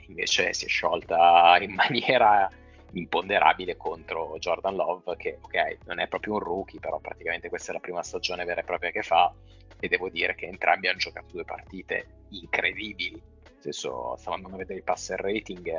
[0.07, 2.49] invece si è sciolta in maniera
[2.93, 7.73] imponderabile contro Jordan Love, che ok, non è proprio un rookie, però praticamente questa è
[7.73, 9.33] la prima stagione vera e propria che fa,
[9.77, 14.59] e devo dire che entrambi hanno giocato due partite incredibili, nel senso stavo andando a
[14.59, 15.69] vedere il passer rating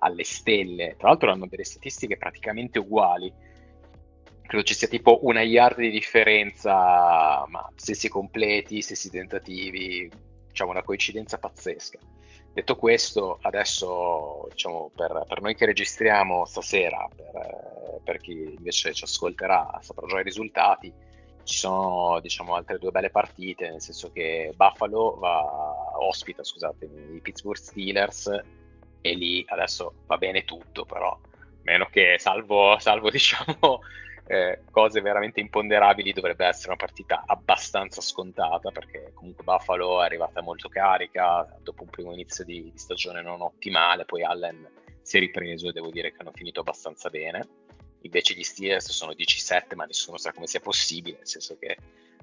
[0.00, 3.32] alle stelle, tra l'altro hanno delle statistiche praticamente uguali,
[4.50, 10.10] credo ci sia tipo una yard di differenza, ma stessi completi, stessi tentativi,
[10.48, 12.00] diciamo una coincidenza pazzesca.
[12.52, 19.04] Detto questo, adesso diciamo, per, per, noi che registriamo stasera, per, per, chi invece ci
[19.04, 20.92] ascolterà, saprà già i risultati,
[21.44, 25.44] ci sono diciamo, altre due belle partite, nel senso che Buffalo va,
[26.00, 28.42] ospita scusate, i Pittsburgh Steelers
[29.00, 31.16] e lì adesso va bene tutto, però
[31.62, 33.80] meno che salvo, salvo diciamo,
[34.30, 40.40] eh, cose veramente imponderabili dovrebbe essere una partita abbastanza scontata perché comunque Buffalo è arrivata
[40.40, 44.68] molto carica dopo un primo inizio di, di stagione non ottimale, poi Allen
[45.02, 47.44] si è ripreso e devo dire che hanno finito abbastanza bene.
[48.02, 51.76] Invece gli Steelers sono 17 ma nessuno sa come sia possibile, nel senso che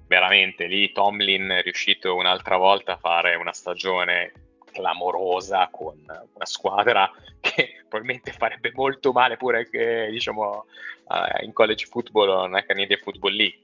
[0.07, 4.31] veramente lì Tomlin è riuscito un'altra volta a fare una stagione
[4.71, 10.65] clamorosa con una squadra che probabilmente farebbe molto male pure che, diciamo,
[11.07, 13.59] uh, in college football o nella Canadian Football League.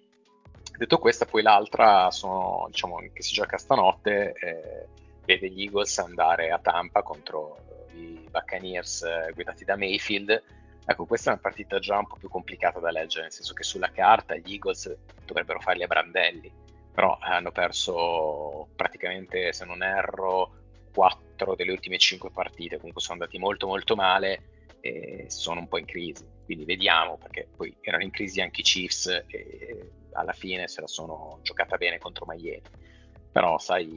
[0.78, 4.88] Detto questo, poi l'altra sono, diciamo, che si gioca stanotte, eh,
[5.26, 10.44] vede gli Eagles andare a Tampa contro i Buccaneers eh, guidati da Mayfield.
[10.86, 13.64] Ecco, questa è una partita già un po' più complicata da leggere, nel senso che
[13.64, 14.94] sulla carta gli Eagles
[15.26, 16.52] dovrebbero farli a brandelli,
[16.94, 20.63] però hanno perso praticamente, se non erro,
[20.94, 25.78] 4 delle ultime 5 partite, comunque sono andati molto molto male e sono un po'
[25.78, 26.26] in crisi.
[26.46, 30.88] Quindi vediamo, perché poi erano in crisi anche i Chiefs e alla fine se la
[30.88, 32.62] sono giocata bene contro Miami.
[33.32, 33.88] Però sai,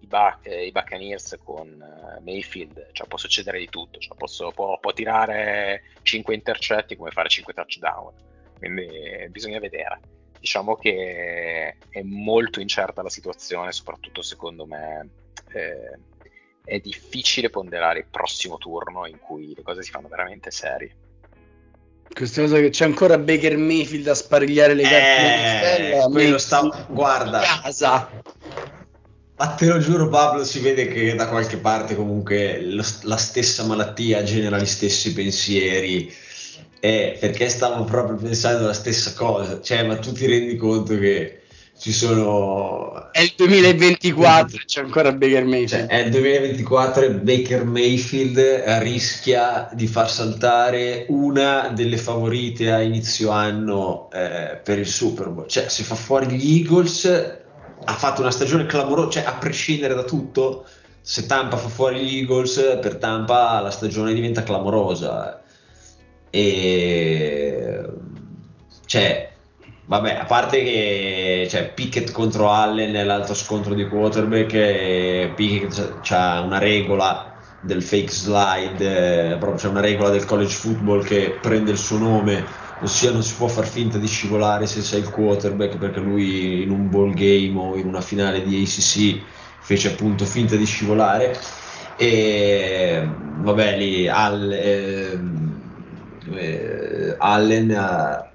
[0.00, 4.50] i, Buc- eh, i Buccaneers con uh, Mayfield, cioè può succedere di tutto, cioè posso,
[4.50, 8.12] può, può, tirare 5 intercetti come fare 5 touchdown,
[8.58, 10.00] quindi bisogna vedere.
[10.40, 15.98] Diciamo che è molto incerta la situazione, soprattutto secondo me eh,
[16.64, 20.94] è difficile ponderare il prossimo turno in cui le cose si fanno veramente serie.
[22.12, 27.40] Questa cosa che c'è ancora Baker Mayfield a sparigliare le carte eh, quello sta guarda
[27.62, 28.10] casa.
[29.36, 33.64] Ma te lo giuro Pablo, si vede che da qualche parte comunque lo, la stessa
[33.64, 36.12] malattia genera gli stessi pensieri.
[36.82, 41.39] Eh, perché stavo proprio pensando la stessa cosa, cioè, ma tu ti rendi conto che
[41.80, 43.10] ci sono...
[43.10, 45.88] È il 2024 c'è ancora Baker Mayfield.
[45.88, 48.38] Cioè, è il 2024 e Baker Mayfield
[48.80, 55.48] rischia di far saltare una delle favorite a inizio anno eh, per il Super Bowl.
[55.48, 57.06] Cioè, se fa fuori gli Eagles,
[57.82, 60.66] ha fatto una stagione clamorosa, cioè a prescindere da tutto,
[61.00, 65.42] se Tampa fa fuori gli Eagles, per Tampa la stagione diventa clamorosa.
[66.28, 67.84] E...
[68.84, 69.29] Cioè,
[69.90, 76.58] Vabbè, a parte che cioè, Pickett contro Allen nell'altro scontro di quarterback, Pickett ha una
[76.58, 81.76] regola del fake slide, eh, proprio c'è una regola del college football che prende il
[81.76, 82.44] suo nome,
[82.82, 86.70] ossia non si può far finta di scivolare se sei il quarterback perché lui in
[86.70, 89.20] un ball game o in una finale di ACC
[89.58, 91.36] fece appunto finta di scivolare.
[91.96, 95.18] E vabbè lì All, eh,
[96.32, 98.29] eh, Allen ha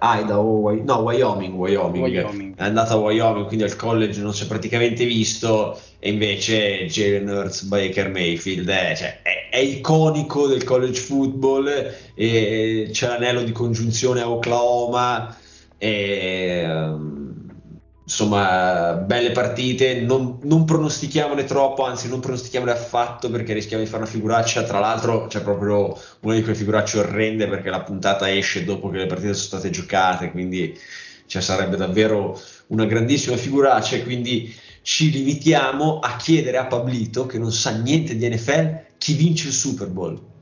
[0.00, 4.46] Idaho, no, Wyoming, Wyoming, Wyoming, è andato a Wyoming, quindi al college non si è
[4.46, 11.00] praticamente visto e invece Jalen Hurts, Baker Mayfield è, cioè, è, è, iconico del college
[11.00, 15.36] football e c'è l'anello di congiunzione a Oklahoma
[15.78, 17.23] e, um,
[18.04, 24.02] insomma, belle partite, non, non, pronostichiamole troppo, anzi non pronostichiamole affatto perché rischiamo di fare
[24.02, 28.64] una figuraccia, tra l'altro c'è proprio una di quelle figuracce orrende perché la puntata esce
[28.64, 30.78] dopo che le partite sono state giocate, quindi
[31.26, 32.38] cioè, sarebbe davvero
[32.68, 34.00] una grandissima figuraccia.
[34.02, 39.48] Quindi ci limitiamo a chiedere a Pablito, che non sa niente di NFL, chi vince
[39.48, 40.32] il Super Bowl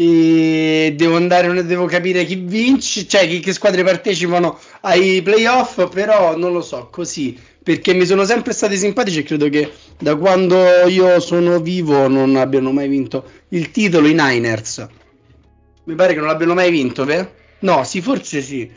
[0.00, 6.36] e devo andare, devo capire chi vince, cioè che, che, squadre partecipano ai playoff, però
[6.36, 10.86] non lo so, così, perché mi sono sempre stati simpatici e credo che da quando
[10.86, 14.86] io sono vivo non abbiano mai vinto il titolo i Niners.
[15.82, 17.32] Mi pare che non l'abbiano mai vinto, vero?
[17.60, 18.70] No, sì, forse sì.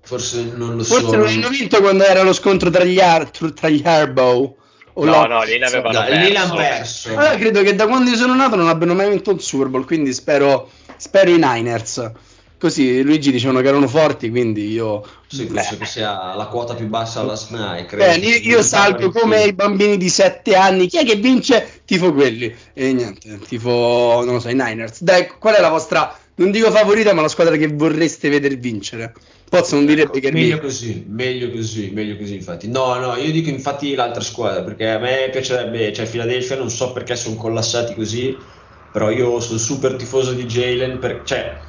[0.00, 1.10] Forse non lo forse so.
[1.10, 4.58] Forse non hanno vinto quando era lo scontro tra gli, Ar- tra gli Harbow
[4.94, 6.20] O no, no, lì l'avevano No, perso.
[6.20, 7.08] lì l'hanno perso.
[7.10, 9.86] Allora, credo che da quando io sono nato non abbiano mai vinto un Super Bowl,
[9.86, 12.10] quindi spero, spero i Niners.
[12.58, 15.04] Così Luigi dicevano che erano forti, quindi io...
[15.26, 17.86] Sì, penso che sia la quota più bassa alla SNAI.
[17.92, 20.86] Beh, io, io salgo come i bambini di 7 anni.
[20.86, 21.80] Chi è che vince?
[21.84, 22.54] Tifo quelli.
[22.72, 25.02] E niente, tifo, non lo so, i Niners.
[25.02, 29.12] Dai, qual è la vostra, non dico favorita, ma la squadra che vorreste vedere vincere?
[29.52, 32.68] Pozzo non direbbe che meglio così, meglio così, meglio così infatti.
[32.68, 36.92] No, no, io dico infatti l'altra squadra, perché a me piacerebbe, cioè Philadelphia, non so
[36.92, 38.34] perché sono collassati così,
[38.90, 41.60] però io sono super tifoso di Jalen, per, cioè...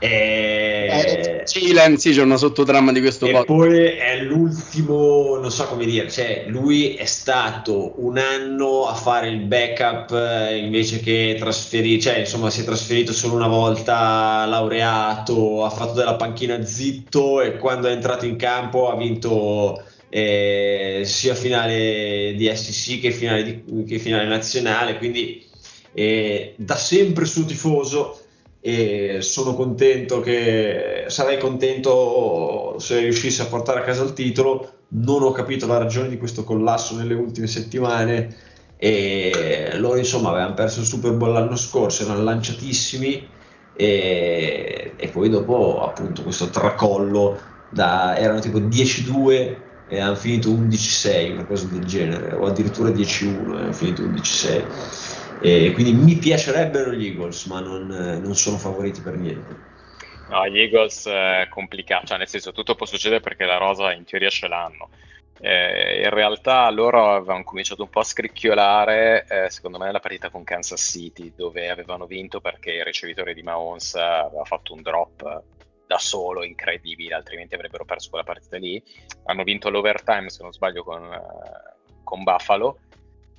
[0.00, 1.72] Eh, Eh, sì,
[2.12, 3.46] c'è una sottotrama di questo e podcast.
[3.46, 9.28] poi è l'ultimo, non so come dire, cioè lui è stato un anno a fare
[9.28, 15.64] il backup eh, invece che trasferire, cioè insomma si è trasferito solo una volta, laureato,
[15.64, 21.34] ha fatto della panchina zitto e quando è entrato in campo ha vinto eh, sia
[21.34, 25.44] finale di SEC che finale, di- che finale nazionale, quindi
[25.92, 28.20] eh, da sempre suo tifoso
[28.60, 34.72] e sono contento che sarei contento se riuscisse a portare a casa il titolo.
[34.88, 38.34] Non ho capito la ragione di questo collasso nelle ultime settimane.
[38.76, 43.28] E loro, insomma, avevano perso il Super Bowl l'anno scorso, erano lanciatissimi.
[43.76, 47.38] E, e poi dopo, appunto, questo tracollo
[47.70, 49.56] da, erano tipo 10-2
[49.88, 54.64] e hanno finito 11-6, una cosa del genere, o addirittura 10-1 e hanno finito 11-6.
[55.40, 59.66] E quindi mi piacerebbero gli Eagles, ma non, eh, non sono favoriti per niente.
[60.28, 64.04] No, gli Eagles è complicato, cioè nel senso tutto può succedere perché la rosa in
[64.04, 64.90] teoria ce l'hanno.
[65.40, 70.28] Eh, in realtà loro avevano cominciato un po' a scricchiolare, eh, secondo me, nella partita
[70.28, 75.42] con Kansas City, dove avevano vinto perché il ricevitore di Mahomes aveva fatto un drop
[75.86, 78.82] da solo incredibile, altrimenti avrebbero perso quella partita lì.
[79.26, 82.80] Hanno vinto l'overtime, se non sbaglio, con, eh, con Buffalo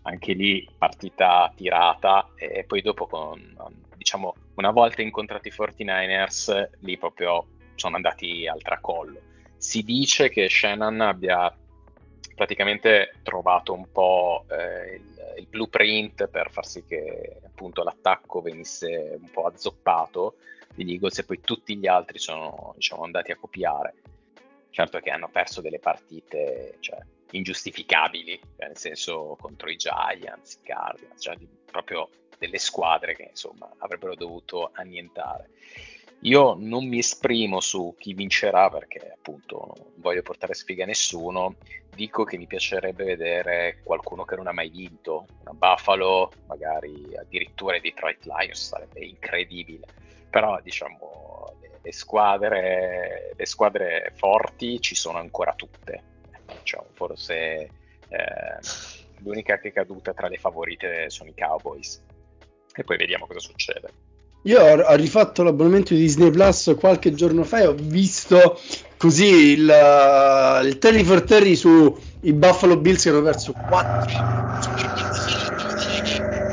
[0.10, 3.55] anche lì partita tirata e poi dopo con
[3.95, 9.22] diciamo una volta incontrati i 49ers lì proprio sono andati al tracollo.
[9.55, 11.53] Si dice che Shannon abbia
[12.36, 19.18] praticamente trovato un po' eh, il, il blueprint per far sì che appunto l'attacco venisse
[19.20, 20.36] un po' azzoppato
[20.74, 23.95] degli Eagles e poi tutti gli altri sono diciamo andati a copiare.
[24.72, 26.99] Certo che hanno perso delle partite cioè,
[27.32, 33.70] ingiustificabili, cioè, nel senso contro i Giants, i Cardinals, cioè proprio delle squadre che insomma
[33.78, 35.50] avrebbero dovuto annientare.
[36.24, 41.56] Io non mi esprimo su chi vincerà perché appunto non voglio portare sfiga a nessuno,
[41.96, 47.78] dico che mi piacerebbe vedere qualcuno che non ha mai vinto, una Buffalo, magari addirittura
[47.78, 49.88] i Detroit Lions, sarebbe incredibile,
[50.30, 56.04] però diciamo le, le squadre, le squadre forti ci sono ancora tutte,
[56.58, 57.70] diciamo, forse eh,
[59.24, 62.02] l'unica che è caduta tra le favorite sono i Cowboys
[62.74, 63.89] e poi vediamo cosa succede.
[64.43, 68.58] Io ho, rifatto l'abbonamento di Disney Plus qualche giorno fa e ho visto
[68.95, 74.38] così il, uh, il Terry for Terry sui Buffalo Bills che hanno perso 4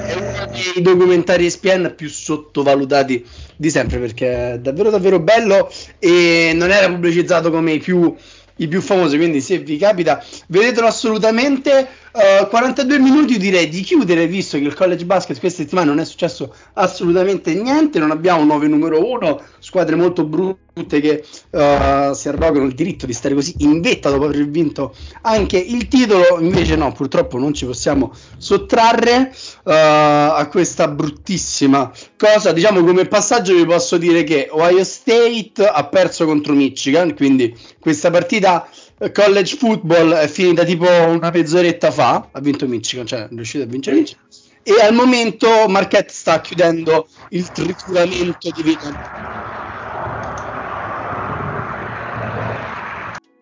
[0.06, 3.24] è uno dei documentari ESPN più sottovalutati
[3.56, 8.14] di sempre perché è davvero davvero bello e non era pubblicizzato come i più
[8.56, 11.88] i più famosi, quindi se vi capita vedetelo assolutamente.
[12.16, 16.04] Uh, 42 minuti direi di chiudere, visto che il college basket questa settimana non è
[16.06, 22.28] successo assolutamente niente, non abbiamo un 9 numero 1, squadre molto brutte che uh, si
[22.28, 26.74] arrogano il diritto di stare così in vetta dopo aver vinto anche il titolo, invece
[26.74, 29.30] no, purtroppo non ci possiamo sottrarre
[29.64, 32.52] uh, a questa bruttissima cosa.
[32.52, 38.10] Diciamo come passaggio vi posso dire che Ohio State ha perso contro Michigan, quindi questa
[38.10, 38.66] partita
[39.12, 43.66] college football è finita tipo una mezz'oretta fa, ha vinto Michigan, cioè è riuscito a
[43.66, 44.24] vincere Michigan.
[44.62, 49.24] E al momento Marquette sta chiudendo il trituramento di Villanova.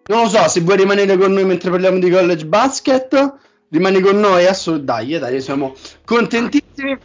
[0.07, 3.35] Non lo so, se vuoi rimanere con noi mentre parliamo di college basket,
[3.71, 5.75] rimani con noi, adesso dai, dai, siamo
[6.05, 6.99] contentissimi.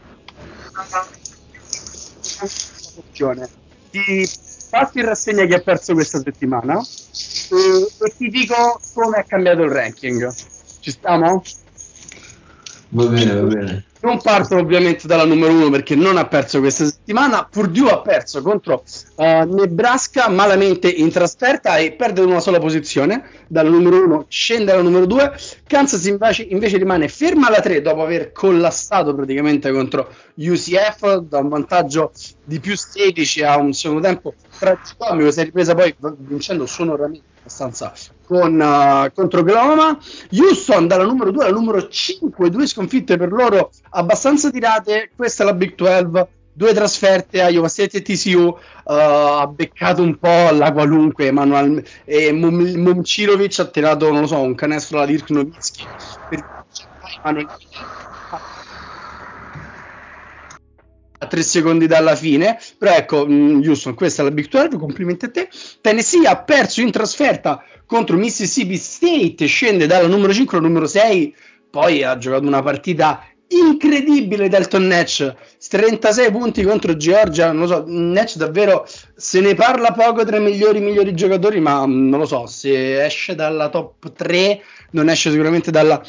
[3.92, 9.26] Ti passo in rassegna chi ha perso questa settimana e, e ti dico come è
[9.26, 10.34] cambiato il ranking.
[10.80, 11.44] Ci stiamo?
[12.90, 13.89] Va bene, va bene.
[14.02, 17.46] Non parto ovviamente dalla numero uno perché non ha perso questa settimana.
[17.50, 18.84] Purdue ha perso contro
[19.16, 23.26] uh, Nebraska malamente in trasferta e perde una sola posizione.
[23.48, 25.34] Dalla numero uno scende alla numero due.
[25.68, 31.50] Kansas invece, invece rimane ferma alla 3 dopo aver collassato praticamente contro UCF da un
[31.50, 32.14] vantaggio
[32.46, 35.30] di più 16 a un secondo tempo tragicomico.
[35.30, 37.92] Si è ripresa poi vincendo sonoramente abbastanza
[38.26, 39.98] con, uh, contro Oklahoma.
[40.32, 45.10] Houston dalla numero 2 alla numero 5, due sconfitte per loro abbastanza tirate.
[45.16, 50.02] Questa è la Big 12 due trasferte a Iowa State e TCU uh, ha beccato
[50.02, 55.06] un po' la qualunque Manuel, e Momcirovic ha tirato non lo so un canestro alla
[55.06, 55.86] Dirk Nowitzki
[56.28, 56.66] per
[57.24, 57.48] Manuel
[61.20, 62.60] a tre secondi dalla fine.
[62.78, 65.50] Però ecco mm, Houston questa è la Big 12 complimenti a te.
[65.82, 71.36] Tennessee ha perso in trasferta contro Mississippi State scende dalla numero 5 alla numero 6
[71.72, 75.34] poi ha giocato una partita incredibile Dalton Natch
[75.68, 80.42] 36 punti contro Georgia non lo so Natch davvero se ne parla poco tra i
[80.42, 84.62] migliori migliori giocatori ma non lo so se esce dalla top 3
[84.92, 86.00] non esce sicuramente dalla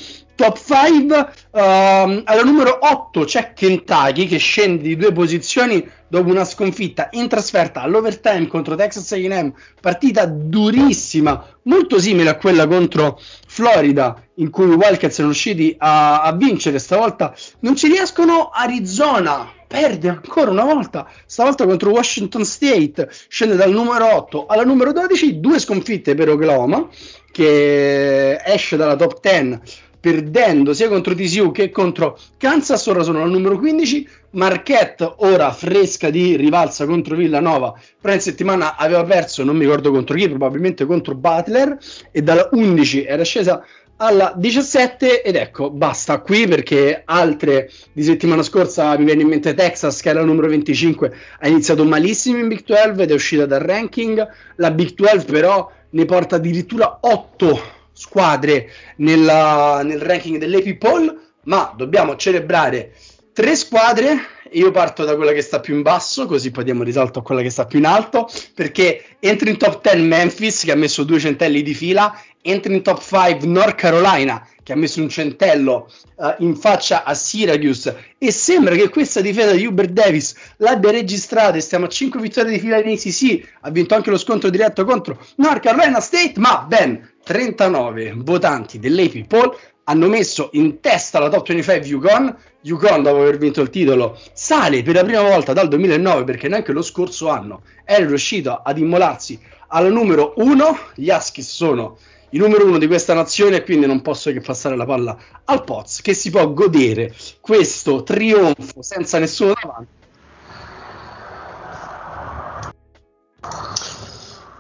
[0.41, 1.19] top 5
[1.51, 7.09] uh, ehm, alla numero 8 c'è Kentucky che scende di due posizioni dopo una sconfitta
[7.13, 14.49] in trasferta all'overtime contro Texas A&M partita durissima molto simile a quella contro Florida in
[14.49, 16.79] cui i Wildcats sono riusciti a, a vincere.
[16.79, 23.71] Stavolta non ci riescono Arizona perde ancora una volta stavolta contro Washington State scende dal
[23.71, 26.89] numero 8 alla numero 12 due sconfitte per Oklahoma
[27.31, 33.31] che esce dalla top 10 perdendo sia contro TCU che contro Kansas, ora sono al
[33.31, 39.57] numero 15, Marquette ora fresca di rivalsa contro Villanova, però in settimana aveva perso, non
[39.57, 41.77] mi ricordo contro chi, probabilmente contro Butler.
[42.11, 43.65] E dalla 11 era scesa
[44.03, 49.53] alla 17 ed ecco basta qui perché altre di settimana scorsa mi viene in mente
[49.53, 53.45] Texas che era il numero 25 ha iniziato malissimo in Big 12 ed è uscita
[53.45, 54.27] dal ranking.
[54.57, 61.73] La Big 12 però ne porta addirittura 8 squadre nella, nel ranking dell'AP Poll, ma
[61.77, 62.95] dobbiamo celebrare
[63.33, 64.19] tre squadre.
[64.53, 67.43] Io parto da quella che sta più in basso, così poi diamo risalto a quella
[67.43, 68.27] che sta più in alto.
[68.55, 72.83] Perché entra in top 10 Memphis, che ha messo due centelli di fila, entra in
[72.83, 78.15] top 5 North Carolina, che ha messo un centello uh, in faccia a Syracuse.
[78.19, 81.57] E sembra che questa difesa di Hubert Davis l'abbia registrata.
[81.57, 83.57] E stiamo a 5 vittorie di fila in ACC.
[83.61, 89.27] Ha vinto anche lo scontro diretto contro North Carolina State, ma ben 39 votanti dell'AP
[89.27, 92.37] Poll hanno messo in testa la top 25 Yukon.
[92.63, 96.73] Yukon, dopo aver vinto il titolo, sale per la prima volta dal 2009 perché neanche
[96.73, 99.39] lo scorso anno era riuscito ad immolarsi
[99.69, 100.79] al numero 1.
[100.95, 101.99] Gli Huskies sono
[102.31, 105.65] il numero 1 di questa nazione e quindi non posso che passare la palla al
[105.65, 109.99] Poz che si può godere questo trionfo senza nessuno davanti.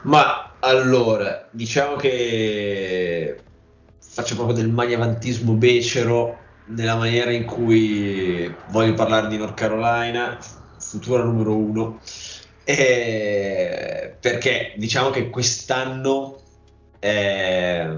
[0.03, 3.37] Ma allora, diciamo che
[3.99, 10.39] faccio proprio del maniavantismo becero nella maniera in cui voglio parlare di North Carolina,
[10.79, 12.01] futura numero uno,
[12.64, 16.41] eh, perché diciamo che quest'anno
[17.01, 17.89] eh,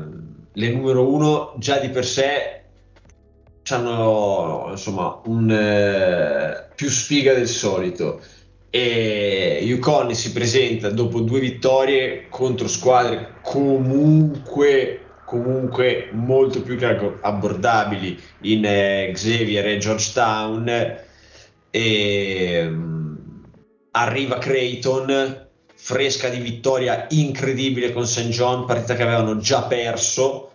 [0.53, 2.61] le numero uno già di per sé
[3.69, 8.21] hanno insomma un eh, più sfiga del solito.
[8.71, 18.21] E Yukon si presenta dopo due vittorie contro squadre comunque comunque molto più che abbordabili
[18.43, 20.99] in eh, Xavier e Georgetown.
[21.71, 23.43] E um,
[23.93, 25.51] arriva Creighton
[25.85, 28.29] fresca di vittoria incredibile con St.
[28.29, 30.53] John partita che avevano già perso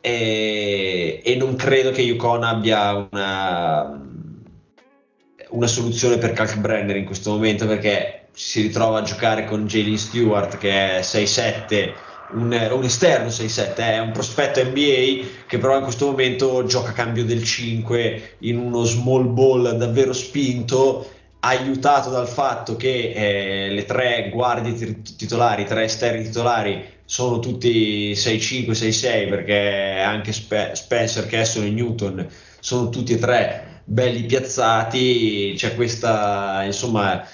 [0.00, 4.02] e, e non credo che Yukon abbia una
[5.50, 10.58] una soluzione per Kalkbrenner in questo momento perché si ritrova a giocare con Jalen Stewart
[10.58, 11.92] che è 6-7
[12.32, 16.92] un, un, esterno 6-7 è un prospetto NBA che però in questo momento gioca a
[16.92, 21.08] cambio del 5 in uno small ball davvero spinto
[21.46, 28.12] aiutato dal fatto che eh, le tre guardie titolari, i tre esterni titolari sono tutti
[28.12, 32.28] 6-5, 6-6 perché anche Spe- Spencer, Kesson e Newton
[32.58, 37.24] sono tutti e tre belli piazzati, c'è questa insomma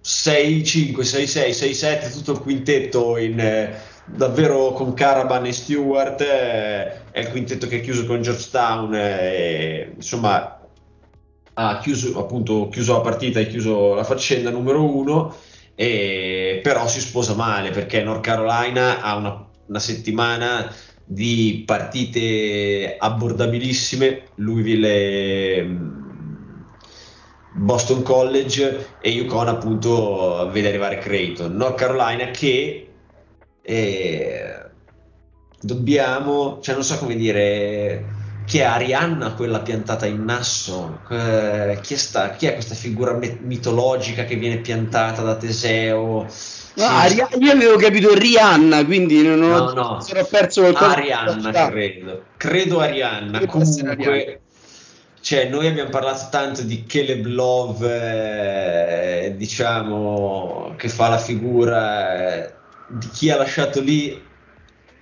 [0.00, 3.74] 6, 5, 6, 6, 6, 7, tutto il quintetto in, eh,
[4.06, 9.92] davvero con Caravan e Stewart, eh, è il quintetto che è chiuso con Georgetown, eh,
[9.96, 10.57] insomma
[11.60, 15.34] ha chiuso, appunto, chiuso la partita e chiuso la faccenda numero uno,
[15.74, 20.72] e, però si sposa male perché North Carolina ha una, una settimana
[21.04, 26.60] di partite abbordabilissime, Louisville e mm,
[27.54, 32.88] Boston College e UConn appunto vede arrivare Creighton, North Carolina che
[33.62, 34.62] eh,
[35.60, 38.17] dobbiamo, cioè non so come dire,
[38.48, 41.00] chi è Arianna quella piantata in nasso?
[41.10, 46.26] Eh, chi, è sta, chi, è questa figura mitologica che viene piantata da Teseo?
[46.74, 50.00] No, Aria- io avevo capito Rihanna, quindi non No, ho, no.
[50.00, 50.92] se ho perso qualcosa.
[50.96, 52.22] Arianna, credo.
[52.38, 53.44] Credo Arianna.
[53.44, 54.40] Comunque,
[55.20, 62.52] cioè, noi abbiamo parlato tanto di Caleb Love, eh, diciamo, che fa la figura eh,
[62.86, 64.22] di chi ha lasciato lì,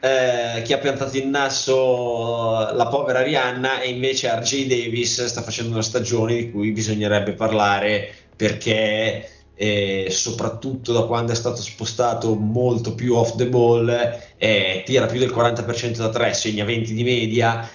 [0.00, 5.72] eh, chi ha piantato in nasso la povera Arianna e invece RJ Davis sta facendo
[5.72, 12.94] una stagione di cui bisognerebbe parlare perché eh, soprattutto da quando è stato spostato molto
[12.94, 13.88] più off the ball,
[14.36, 17.68] eh, tira più del 40% da 3, segna 20 di media,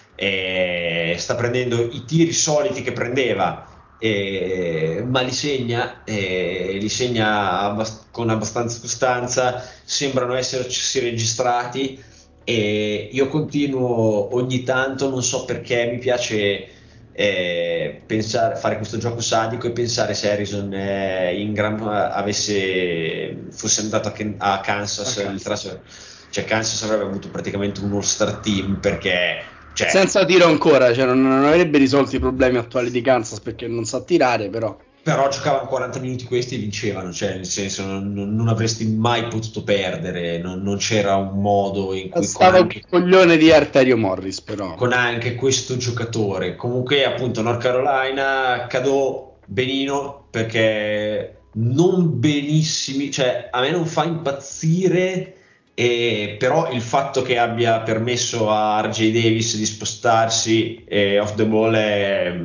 [1.18, 8.06] sta prendendo i tiri soliti che prendeva, eh, ma li segna, eh, li segna abbast-
[8.10, 12.04] con abbastanza costanza, sembrano esserci registrati
[12.44, 16.68] e io continuo ogni tanto, non so perché, mi piace
[17.12, 24.08] eh, pensare, fare questo gioco sadico e pensare se Harrison eh, Ingram avesse, fosse andato
[24.08, 25.82] a, Ken- a Kansas, il trasfer-
[26.30, 31.22] cioè Kansas avrebbe avuto praticamente un all-star team perché cioè, Senza tiro ancora, cioè non,
[31.22, 34.78] non avrebbe risolto i problemi attuali di Kansas perché non sa tirare, però.
[35.04, 39.64] Però giocavano 40 minuti questi e vincevano, cioè nel senso non, non- avresti mai potuto
[39.64, 44.42] perdere, non, non c'era un modo in cui con Stava anche, coglione di Arterio Morris,
[44.42, 44.76] però.
[44.76, 46.56] con anche questo giocatore.
[46.56, 55.36] Comunque appunto North Carolina cadò benino perché non benissimi, cioè a me non fa impazzire,
[55.74, 61.46] eh, però il fatto che abbia permesso a RJ Davis di spostarsi eh, off the
[61.46, 62.40] ball è,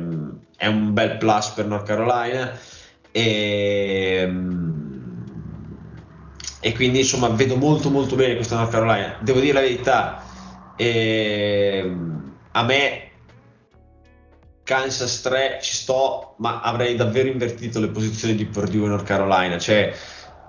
[0.57, 2.51] è un bel plus per North Carolina.
[3.11, 4.29] E,
[6.59, 9.17] e quindi insomma vedo molto molto bene questa North Carolina.
[9.21, 10.23] Devo dire la verità,
[10.75, 13.11] ehm, a me
[14.63, 19.57] Kansas 3 ci sto, ma avrei davvero invertito le posizioni di Purdue e North Carolina.
[19.57, 19.93] Cioè,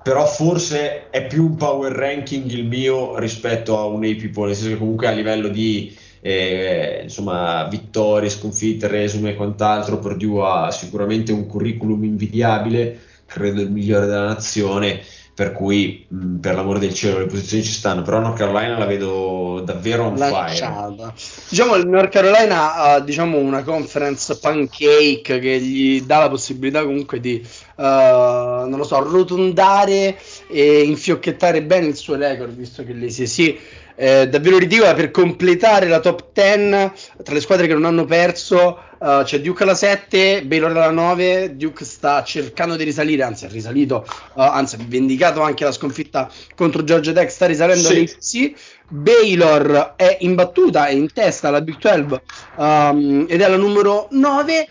[0.03, 4.71] però forse è più un power ranking il mio rispetto a un AP nel senso
[4.71, 11.33] che comunque a livello di eh, insomma, vittorie, sconfitte, resume e quant'altro, Purdue ha sicuramente
[11.33, 15.01] un curriculum invidiabile, credo il migliore della nazione,
[15.39, 18.87] per cui mh, per l'amore del cielo le posizioni ci stanno, però North Carolina la
[18.87, 20.31] vedo davvero on fire.
[20.31, 21.15] lanciata.
[21.49, 27.21] Diciamo il North Carolina ha diciamo, una conference pancake che gli dà la possibilità comunque
[27.21, 27.45] di eh,
[27.77, 30.19] non lo so, arrotondare
[30.49, 33.57] e infiocchettare bene il suo record, visto che l'ACC
[33.95, 36.93] è davvero ridicola per completare la top 10
[37.25, 38.79] tra le squadre che non hanno perso.
[39.03, 41.57] eh, c'è Duke alla 7, Baylor alla 9.
[41.57, 46.31] Duke sta cercando di risalire, anzi, è risalito, eh, anzi, ha vendicato anche la sconfitta
[46.55, 47.29] contro Georgia Tech.
[47.31, 47.97] Sta risalendo Sì.
[47.97, 48.77] all'ACC.
[48.91, 52.21] Baylor è imbattuta, è in testa alla Big 12
[52.57, 54.69] um, ed è la numero 9.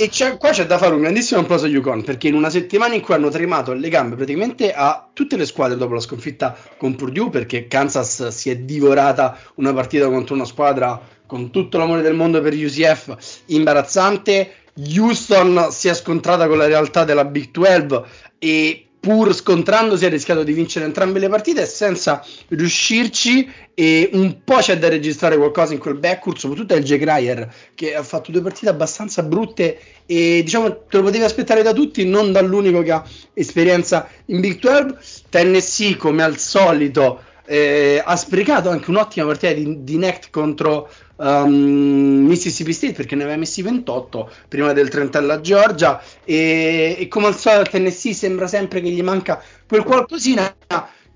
[0.00, 2.94] E c'è, qua c'è da fare un grandissimo applauso a Yukon perché in una settimana
[2.94, 6.94] in cui hanno tremato le gambe praticamente a tutte le squadre dopo la sconfitta con
[6.94, 12.14] Purdue perché Kansas si è divorata una partita contro una squadra con tutto l'amore del
[12.14, 14.52] mondo per UCF imbarazzante.
[14.76, 18.02] Houston si è scontrata con la realtà della Big 12
[18.38, 24.56] e pur scontrandosi ha rischiato di vincere entrambe le partite senza riuscirci e un po'
[24.56, 26.96] c'è da registrare qualcosa in quel backcourt soprattutto il J.
[26.96, 31.72] Grier che ha fatto due partite abbastanza brutte e diciamo te lo potevi aspettare da
[31.72, 38.16] tutti non dall'unico che ha esperienza in Big 12 Tennessee come al solito eh, ha
[38.16, 43.62] sprecato anche un'ottima partita di, di Necht contro um, Mississippi State perché ne aveva messi
[43.62, 48.90] 28 prima del 30 alla Georgia e, e come al solito Tennessee sembra sempre che
[48.90, 50.54] gli manca quel qualcosina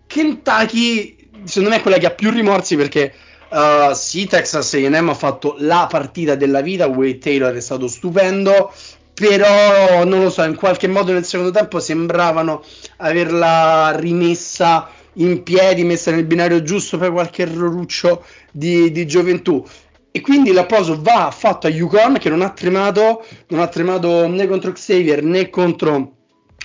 [0.07, 3.13] Kentucky secondo me è quella che ha più rimorsi perché
[3.51, 8.73] uh, sì Texas A&M ha fatto la partita della vita Wade Taylor è stato stupendo
[9.15, 12.65] però non lo so in qualche modo nel secondo tempo sembravano
[12.97, 19.65] averla rimessa in piedi, messa nel binario giusto per qualche erroruccio di, di gioventù.
[20.15, 24.47] E quindi l'applauso va fatto a Yukon che non ha tremato, non ha tremato né
[24.47, 26.17] contro Xavier né contro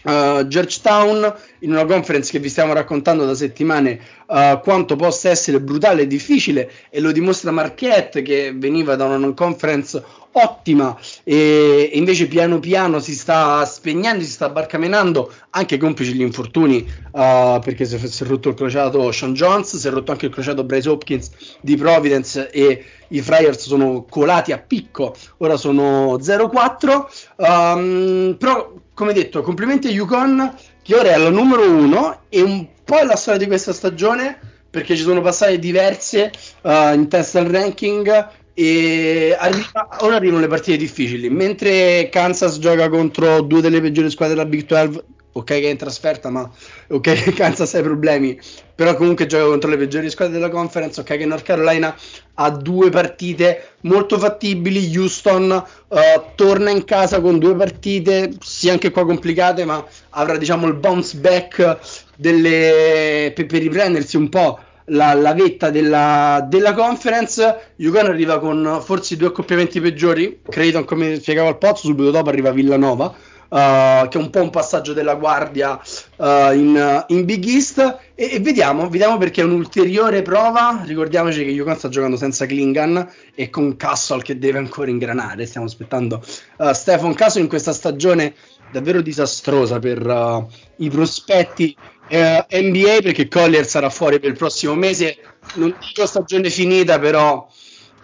[0.03, 5.61] uh, Georgetown in una conference che vi stiamo raccontando da settimane uh, quanto possa essere
[5.61, 10.03] brutale e difficile e lo dimostra Marquette che veniva da una non conference
[10.41, 10.97] ottima.
[11.23, 16.77] E, invece piano piano si sta spegnendo, si sta barcamenando anche complici gli infortuni
[17.11, 20.27] uh, perché si è, si è rotto il crociato Sean Jones, si è rotto anche
[20.27, 21.31] il crociato Bryce Hopkins
[21.61, 27.05] di Providence e i Friars sono colati a picco, ora sono 0-4
[27.37, 32.67] um, però come detto complimenti a Yukon che ora è alla numero 1 e un
[32.83, 36.31] po' è la storia di questa stagione perché ci sono passate diverse
[36.61, 38.29] uh, in testa al ranking
[38.59, 41.29] e arriva, ora arrivano le partite difficili.
[41.29, 45.03] Mentre Kansas gioca contro due delle peggiori squadre della Big 12
[45.33, 46.49] ok che è in trasferta, ma
[46.87, 48.39] ok che Kansas ha problemi,
[48.73, 51.95] però comunque gioca contro le peggiori squadre della conference, ok che North Carolina
[52.33, 55.97] ha due partite molto fattibili, Houston uh,
[56.33, 61.17] torna in casa con due partite, sì anche qua complicate, ma avrà diciamo il bounce
[61.17, 61.77] back
[62.15, 63.31] delle...
[63.35, 67.73] per, per riprendersi un po' la, la vetta della, della conference.
[67.77, 70.41] Yukon arriva con forse due accoppiamenti peggiori.
[70.47, 73.13] Creighton, come spiegava il Pozzo, subito dopo arriva Villanova.
[73.49, 75.79] Uh, che è un po' un passaggio della guardia
[76.17, 77.79] uh, in, in, Big East
[78.13, 83.09] e, e, vediamo, vediamo perché è un'ulteriore prova ricordiamoci che Yukon sta giocando senza Klingan
[83.33, 86.21] e con Castle che deve ancora ingranare stiamo aspettando
[86.57, 88.33] uh, Stefan Caso in questa stagione
[88.69, 91.73] davvero disastrosa per i prospetti
[92.07, 95.17] eh, NBA perché Collier sarà fuori per il prossimo mese.
[95.55, 97.47] Non dico stagione finita, però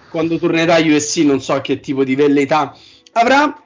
[0.10, 2.76] quando tornerà USC non so che tipo di velleità
[3.14, 3.58] avrà.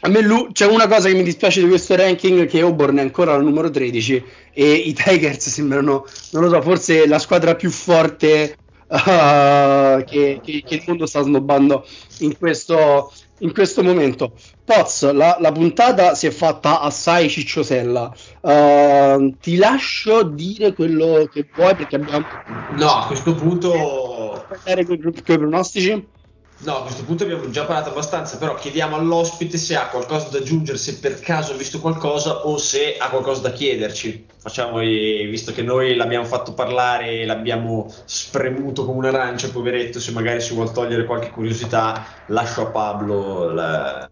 [0.00, 3.00] A me lui, c'è una cosa che mi dispiace di questo ranking che Auburn è
[3.00, 7.70] ancora al numero 13 e i Tigers sembrano, non lo so, forse la squadra più
[7.70, 8.56] forte
[8.86, 11.86] uh, che, che, che, il mondo sta snobbando
[12.18, 14.32] in questo, in questo momento.
[14.64, 18.14] Poz, la, la, puntata si è fatta assai cicciosella.
[18.40, 22.26] Uh, ti lascio dire quello che vuoi perché abbiamo.
[22.76, 24.44] No, a questo punto.
[24.48, 26.06] Parlare con i pronostici?
[26.58, 30.38] No, a questo punto abbiamo già parlato abbastanza, però chiediamo all'ospite se ha qualcosa da
[30.38, 34.26] aggiungere, se per caso ha visto qualcosa o se ha qualcosa da chiederci.
[34.44, 40.42] Facciamo, visto che noi l'abbiamo fatto parlare e l'abbiamo spremuto come un'arancia, poveretto, se magari
[40.42, 44.10] si vuole togliere qualche curiosità, lascio a Pablo la...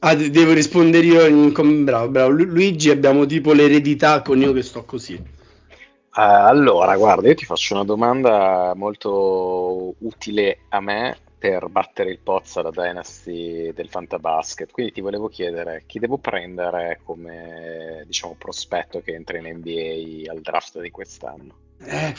[0.00, 1.84] Ah, devo rispondere io in...
[1.84, 2.30] bravo, bravo.
[2.30, 5.14] Luigi, abbiamo tipo l'eredità con io che sto così.
[5.14, 12.18] Uh, allora, guarda, io ti faccio una domanda molto utile a me per battere il
[12.18, 14.72] Pozzo alla Dynasty del Fantabasket.
[14.72, 20.40] Quindi ti volevo chiedere chi devo prendere come diciamo, prospetto che entra in NBA al
[20.40, 21.66] draft di quest'anno.
[21.80, 22.12] Eh,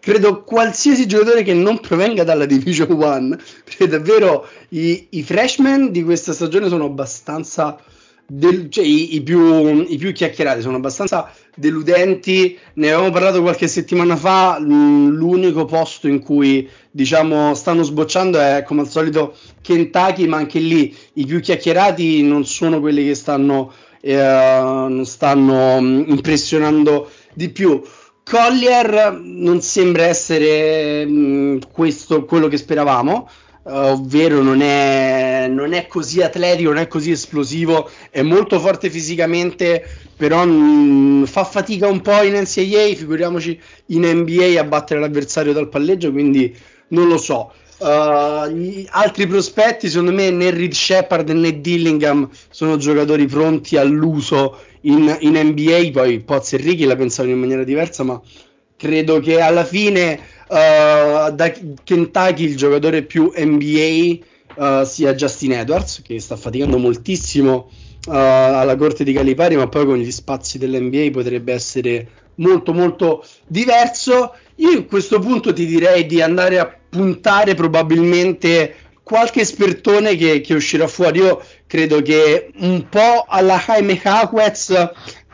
[0.00, 6.02] credo qualsiasi giocatore che non provenga dalla Division 1, perché davvero i, i freshman di
[6.02, 7.78] questa stagione sono abbastanza
[8.26, 12.58] del, cioè, i, i, più, i, più, chiacchierati sono abbastanza deludenti.
[12.74, 14.58] Ne avevamo parlato qualche settimana fa.
[14.58, 20.96] L'unico posto in cui diciamo stanno sbocciando è come al solito Kentucky, ma anche lì
[21.14, 27.82] i più chiacchierati non sono quelli che stanno, eh, stanno impressionando di più.
[28.24, 33.28] Collier non sembra essere mh, questo quello che speravamo
[33.64, 39.86] ovvero non è, non è, così atletico, non è così esplosivo, è molto forte fisicamente,
[40.16, 45.68] però mh, fa fatica un po' in NCAA, figuriamoci in NBA a battere l'avversario dal
[45.68, 46.54] palleggio, quindi
[46.88, 47.52] non lo so.
[47.76, 55.14] Uh, altri prospetti, secondo me, né Reed Shepard né Dillingham sono giocatori pronti all'uso in,
[55.20, 55.90] in NBA.
[55.92, 58.20] Poi Pozzi e Ricky la pensano in maniera diversa, ma
[58.76, 64.18] credo che alla fine uh, da Kentucky il giocatore più NBA
[64.56, 67.70] uh, eh, sia Justin Edwards che sta faticando moltissimo
[68.06, 73.24] uh, alla corte di Calipari ma poi con gli spazi dell'NBA potrebbe essere molto molto
[73.46, 74.34] diverso.
[74.56, 80.54] Io in questo punto ti direi di andare a puntare probabilmente qualche espertone che, che
[80.54, 81.18] uscirà fuori.
[81.20, 84.90] Io credo che un po' alla Jaime Hawkins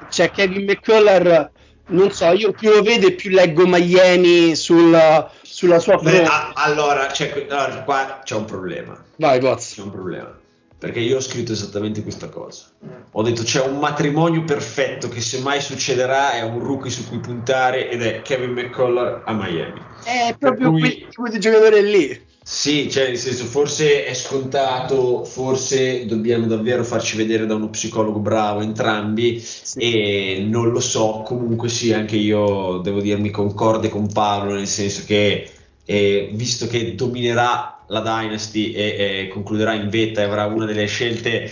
[0.09, 1.51] c'è Kevin McCullough
[1.91, 6.53] non so, io più lo vedo e più leggo Miami sulla, sulla sua Beh, a,
[6.55, 9.03] allora, c'è, allora, qua c'è un problema.
[9.17, 9.75] Vai, Boz.
[9.75, 10.39] C'è un problema.
[10.79, 12.65] Perché io ho scritto esattamente questa cosa.
[13.13, 17.19] Ho detto c'è un matrimonio perfetto che se mai succederà è un rookie su cui
[17.19, 19.79] puntare ed è Kevin McCullough a Miami.
[20.03, 20.81] È proprio cui...
[20.81, 22.29] quel tipo di giocatore lì.
[22.53, 28.19] Sì, cioè nel senso, forse è scontato, forse dobbiamo davvero farci vedere da uno psicologo
[28.19, 29.79] bravo entrambi sì.
[29.79, 35.05] e non lo so, comunque sì, anche io devo dirmi concorde con Paolo, nel senso
[35.07, 35.49] che
[35.85, 40.87] eh, visto che dominerà la Dynasty e, e, concluderà in vetta e avrà una delle
[40.87, 41.49] scelte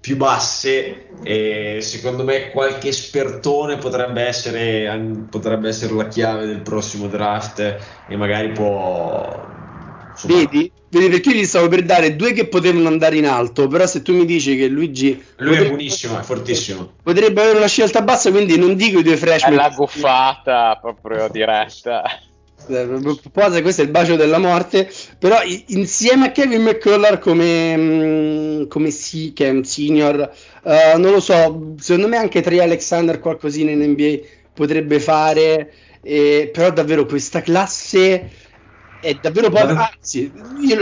[0.00, 7.06] più basse, eh, secondo me qualche espertone potrebbe essere, potrebbe essere la chiave del prossimo
[7.06, 7.78] draft
[8.08, 9.49] e magari può
[10.26, 10.70] Vedi?
[10.88, 14.02] Vedi perché io gli stavo per dare due che potevano andare in alto, però se
[14.02, 15.10] tu mi dici che Luigi...
[15.36, 16.92] Lui potrebbe, è buonissimo, è fortissimo.
[17.02, 19.52] Potrebbe avere una scelta bassa, quindi non dico i due freshman.
[19.52, 22.02] È la goffata proprio diretta.
[23.32, 28.90] Posa, questo è il bacio della morte, però insieme a Kevin McCullough come, mm, come
[28.90, 30.30] sì, che è un senior,
[30.62, 34.18] uh, non lo so, secondo me anche Trey Alexander qualcosina in NBA
[34.52, 38.30] potrebbe fare, eh, però davvero questa classe
[39.00, 39.74] è davvero poco.
[39.74, 40.32] Anzi,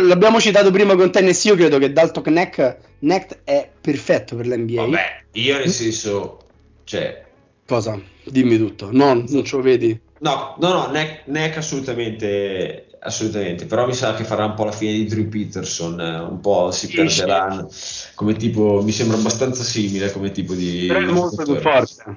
[0.02, 1.52] l'abbiamo citato prima con Tennessee.
[1.52, 4.82] Io credo che Dalton Neck, Neck è perfetto per l'NBA.
[4.82, 6.38] Vabbè, io nel senso,
[6.84, 7.26] cioè,
[7.68, 8.00] Cosa?
[8.24, 8.88] Dimmi tutto.
[8.90, 10.00] No, non ce lo vedi?
[10.20, 14.72] No, no, no, neck, neck assolutamente, assolutamente, però mi sa che farà un po' la
[14.72, 17.68] fine di Drew Peterson, eh, un po' si Sì, perderanno,
[18.14, 20.86] come tipo, mi sembra abbastanza simile come tipo di...
[20.88, 22.16] Però è molto più forte.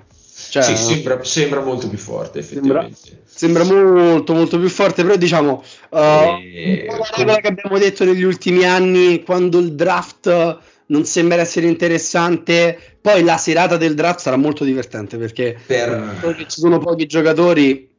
[0.51, 3.23] Cioè, sì, sembra, sembra molto più forte, Sembra, effettivamente.
[3.25, 8.03] sembra molto molto più forte, però diciamo uh, E- po' la regola che abbiamo detto
[8.03, 14.19] negli ultimi anni, quando il draft non sembra essere interessante, poi la serata del draft
[14.19, 16.17] sarà molto divertente perché Per...
[16.19, 17.89] perché ci sono pochi giocatori,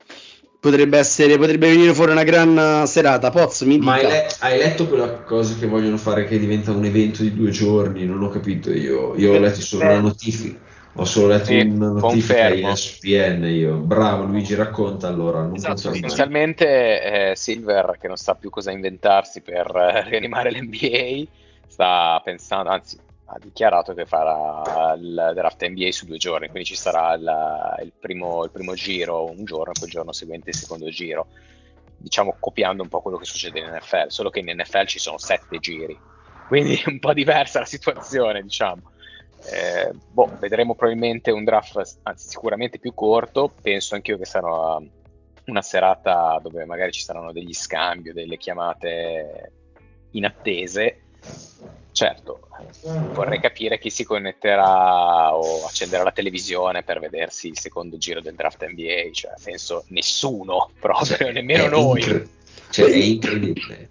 [0.61, 3.31] potrebbe essere, potrebbe venire fuori una gran serata.
[3.31, 6.85] Poz, mi Ma hai, le- hai letto quella cosa che vogliono fare che diventa un
[6.85, 8.05] evento di due giorni?
[8.05, 9.17] Non ho capito io.
[9.17, 10.61] Io ho letto solo una notifica.
[10.95, 12.71] Ho solo letto Sì, una notifica confermo.
[12.71, 13.77] ESPN io.
[13.79, 15.41] Bravo Luigi, racconta allora.
[15.41, 15.91] Non Esatto.
[15.91, 21.25] Essenzialmente eh, Silver, che non sa più cosa inventarsi per eh, rianimare l'NBA,
[21.67, 22.99] sta pensando, anzi
[23.35, 27.93] ha dichiarato che farà il draft NBA su due giorni, quindi ci sarà il, il
[27.99, 31.29] primo, il primo giro un giorno e poi il giorno seguente il secondo giro,
[31.97, 35.17] diciamo copiando un po' quello che succede in NFL, solo che in NFL ci sono
[35.17, 35.99] sette giri,
[36.47, 38.83] quindi è un po' diversa la situazione, diciamo.
[39.45, 44.81] Eh, boh, vedremo probabilmente un draft, anzi sicuramente più corto, penso anch'io che sarà
[45.45, 49.53] una serata dove magari ci saranno degli scambi o delle chiamate
[50.13, 50.99] inattese.
[51.93, 52.49] Certo,
[53.13, 58.35] vorrei capire chi si connetterà o accenderà la televisione per vedersi il secondo giro del
[58.35, 62.01] draft NBA, cioè penso nessuno, proprio, nemmeno È noi.
[62.01, 62.29] incre-
[62.71, 63.91] cioè, è incredibile.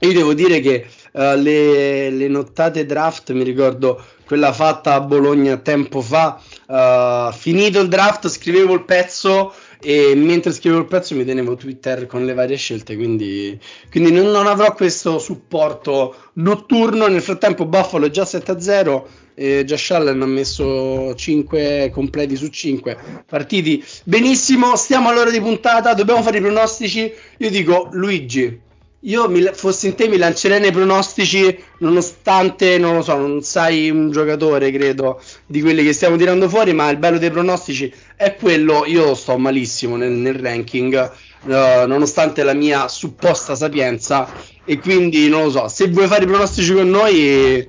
[0.00, 5.56] Io devo dire che eh, le, le nottate draft, mi ricordo quella fatta a Bologna
[5.58, 11.26] tempo fa, eh, finito il draft scrivevo il pezzo e mentre scrivevo il pezzo mi
[11.26, 13.58] tenevo Twitter con le varie scelte, quindi,
[13.90, 17.06] quindi non, non avrò questo supporto notturno.
[17.06, 19.02] Nel frattempo Buffalo è già 7-0
[19.34, 23.84] e Josh Allen ha messo 5 completi su 5 partiti.
[24.04, 27.12] Benissimo, stiamo all'ora di puntata, dobbiamo fare i pronostici.
[27.38, 28.58] Io dico Luigi,
[29.04, 33.90] io mi, fossi in te mi lancerei nei pronostici nonostante, non lo so, non sai
[33.90, 38.34] un giocatore, credo, di quelli che stiamo tirando fuori, ma il bello dei pronostici è
[38.34, 41.10] quello, io sto malissimo nel, nel ranking,
[41.46, 44.32] eh, nonostante la mia supposta sapienza,
[44.64, 47.68] e quindi non lo so, se vuoi fare i pronostici con noi,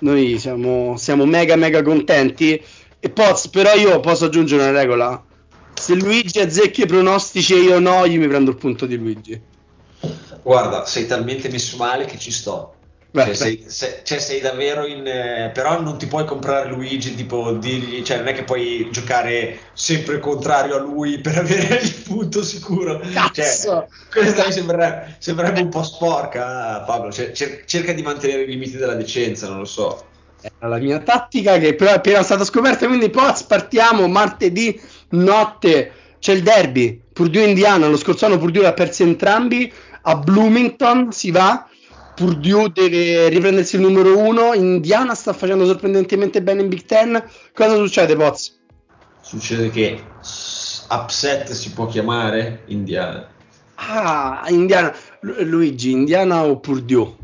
[0.00, 2.62] noi siamo, siamo mega mega contenti.
[2.98, 5.24] E Poz, però io posso aggiungere una regola.
[5.74, 9.40] Se Luigi azzecca i pronostici e io no, io mi prendo il punto di Luigi.
[10.42, 12.72] Guarda, sei talmente messo male che ci sto.
[13.16, 15.06] Cioè, sei, se- cioè, sei davvero in.
[15.06, 19.58] eh, però non ti puoi comprare Luigi, tipo, dirgli, cioè, non è che puoi giocare
[19.72, 23.00] sempre contrario a lui per avere il punto sicuro.
[23.14, 23.32] Cazzo!
[24.12, 27.10] Cioè, questa mi sembra- sembrerebbe un po' sporca, Pablo.
[27.10, 30.04] Cioè, cer- cerca di mantenere i limiti della decenza, non lo so.
[30.42, 32.86] Era la mia tattica che però è appena stata scoperta.
[32.86, 34.78] Quindi Poz, partiamo martedì
[35.10, 35.92] notte.
[36.18, 37.00] C'è il derby.
[37.12, 37.86] Purdue Indiana.
[37.86, 39.72] Lo scorso anno Purdue l'ha perso entrambi.
[40.08, 41.68] A Bloomington si va.
[42.14, 44.54] Purdue deve riprendersi il numero uno.
[44.54, 47.22] Indiana sta facendo sorprendentemente bene in Big Ten.
[47.52, 48.56] Cosa succede, Poz?
[49.20, 50.00] Succede che
[50.90, 53.28] upset si può chiamare Indiana.
[53.74, 54.94] Ah, Indiana.
[55.20, 57.16] Lu- Luigi, Indiana o Purdue?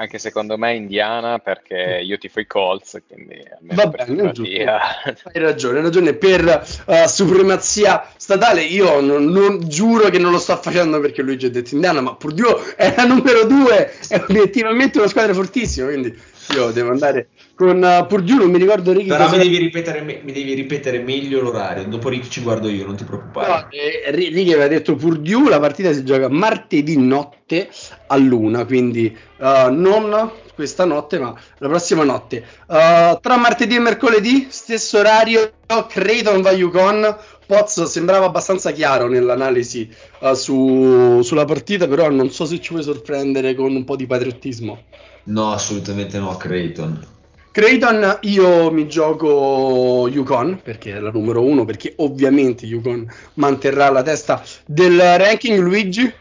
[0.00, 4.22] Anche secondo me Indiana, perché io tifo i Colts, quindi almeno Va bene.
[4.22, 6.14] Hai ragione, hai ragione.
[6.14, 11.46] Per uh, supremazia statale, io non, non- giuro che non lo sto facendo perché Luigi
[11.46, 15.88] ha detto Indiana, ma Purdue è la numero due, è obiettivamente una squadra fortissima.
[15.88, 16.18] Quindi
[16.52, 18.36] io devo andare con uh, Purdue.
[18.36, 19.08] Non mi ricordo Ricky.
[19.08, 21.84] Però cosa- mi devi, ripetere, mi devi ripetere meglio l'orario.
[21.84, 23.48] Dopo Rick ci guardo io, non ti preoccupare.
[23.48, 27.68] No, eh, Ri- Ricky aveva detto Purdue, la partita si gioca martedì notte
[28.08, 32.44] all'una, quindi uh, non questa notte, ma la prossima notte.
[32.66, 35.52] Uh, tra martedì e mercoledì, stesso orario,
[35.88, 37.16] Creighton va Yukon.
[37.46, 42.84] Poz sembrava abbastanza chiaro nell'analisi uh, su- sulla partita, però non so se ci puoi
[42.84, 44.84] sorprendere con un po' di patriottismo.
[45.24, 47.06] No, assolutamente no, Creighton.
[47.52, 54.02] Creighton io mi gioco Yukon perché è la numero uno perché ovviamente Yukon manterrà la
[54.02, 56.14] testa del ranking Luigi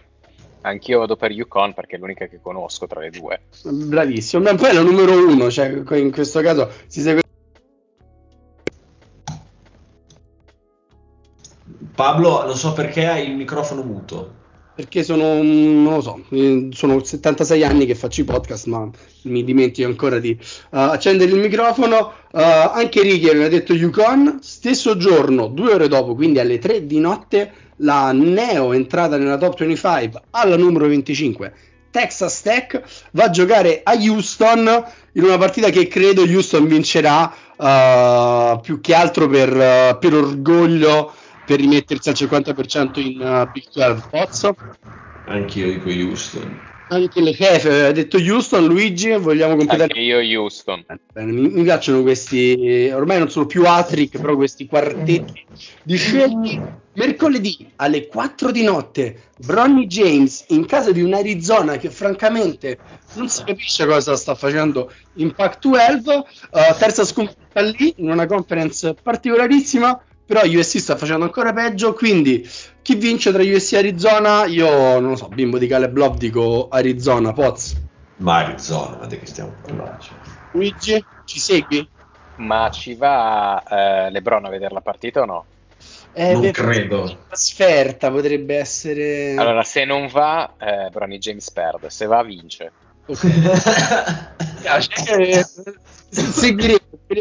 [0.62, 3.42] Anch'io vado per Yukon perché è l'unica che conosco tra le due.
[3.64, 7.22] bravissimo Beh, poi è la numero uno cioè in questo caso si segue
[11.94, 14.39] Pablo, non so perché hai il microfono muto.
[14.80, 18.90] Perché sono non lo so eh, sono 76 anni che faccio i podcast ma
[19.24, 22.14] mi dimentico ancora di uh, accendere il microfono.
[22.32, 24.40] Uh, anche Ricky aveva detto Yukon.
[24.42, 29.58] Stesso giorno due ore dopo quindi alle 3 di notte la Neo entrata nella top
[29.58, 31.54] 25 alla numero 25
[31.92, 38.62] Texas Tech va a giocare a Houston in una partita che credo Houston vincerà uh,
[38.62, 41.12] più che altro per, per, orgoglio
[41.50, 44.56] per rimettersi al 50% in uh, Big 12 Pozzo?
[45.26, 46.68] Anch'io dico Houston.
[46.90, 50.86] Anche le Hefe ha detto Houston Luigi vogliamo completare anche io Houston.
[51.12, 55.46] Bene, mi, mi, piacciono questi ormai non sono più atric però questi quartetti
[55.82, 56.62] di scelti.
[56.94, 62.78] Mercoledì alle 4 di notte Bronny James in casa di un Arizona che francamente
[63.14, 66.24] non si capisce cosa sta facendo in Pac-12 uh,
[66.78, 72.48] terza sconfitta lì in una conference particolarissima però USC sta facendo ancora peggio quindi
[72.84, 74.46] chi vince tra USC e Arizona?
[74.46, 77.76] Io non lo so bimbo di Caleb Love dico Arizona Poz.
[78.18, 79.98] Ma Arizona ma di che stiamo parlando?
[80.52, 81.90] Luigi ci segui?
[82.36, 85.46] ma ci va eh, Lebron a vedere la partita o no?
[86.14, 87.18] Eh, non credo.
[87.26, 92.72] Trasferta potrebbe essere allora se non va eh, Bronny James perde se va vince.
[93.08, 93.32] Okay.
[96.12, 96.78] seguiremo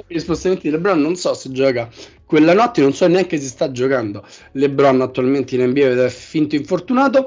[0.06, 1.88] gli spostamenti di LeBron non so se gioca
[2.28, 4.22] quella notte non so neanche se sta giocando
[4.52, 7.26] LeBron attualmente in NBA ed è finto infortunato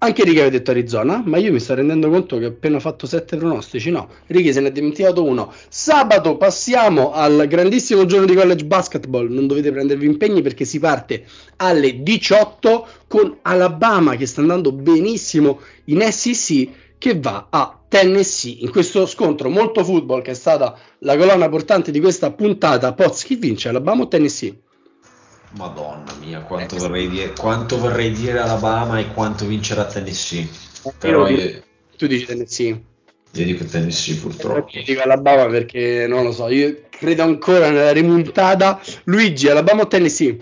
[0.00, 3.04] anche Ricky aveva detto Arizona, ma io mi sto rendendo conto che ho appena fatto
[3.04, 3.90] sette pronostici.
[3.90, 5.52] No, Ricky se ne è dimenticato uno.
[5.68, 9.28] Sabato passiamo al grandissimo giorno di college basketball.
[9.28, 11.24] Non dovete prendervi impegni perché si parte
[11.56, 18.70] alle 18 con Alabama che sta andando benissimo in SEC che va a Tennessee in
[18.70, 22.92] questo scontro molto football che è stata la colonna portante di questa puntata.
[22.92, 23.68] Poz chi vince?
[23.68, 24.60] Alabama o Tennessee?
[25.56, 30.46] Madonna mia, quanto, eh, vorrei dire, quanto vorrei dire Alabama e quanto vincerà Tennessee.
[30.98, 31.62] Però io,
[31.96, 32.82] tu dici Tennessee?
[33.32, 34.68] Io dico Tennessee purtroppo.
[34.72, 38.80] Io dico Alabama perché non lo so, io credo ancora nella rimontata.
[39.04, 40.38] Luigi, Alabama o Tennessee?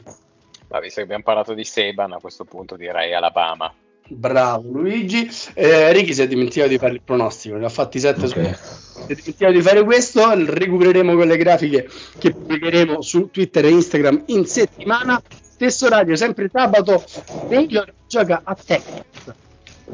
[0.68, 3.72] Ma visto che abbiamo parlato di Seban, a questo punto direi Alabama.
[4.08, 5.28] Bravo Luigi.
[5.54, 8.28] Eh, Ricky si è dimenticato di fare il pronostico, ne ha fatti 7 okay.
[8.28, 8.56] su
[9.06, 10.32] Si è dimenticato di fare questo.
[10.34, 11.88] Recupereremo quelle grafiche
[12.18, 15.20] che pubblicheremo su Twitter e Instagram in settimana.
[15.40, 17.02] Stesso radio, sempre sabato.
[17.48, 19.44] Baylor gioca a Texas.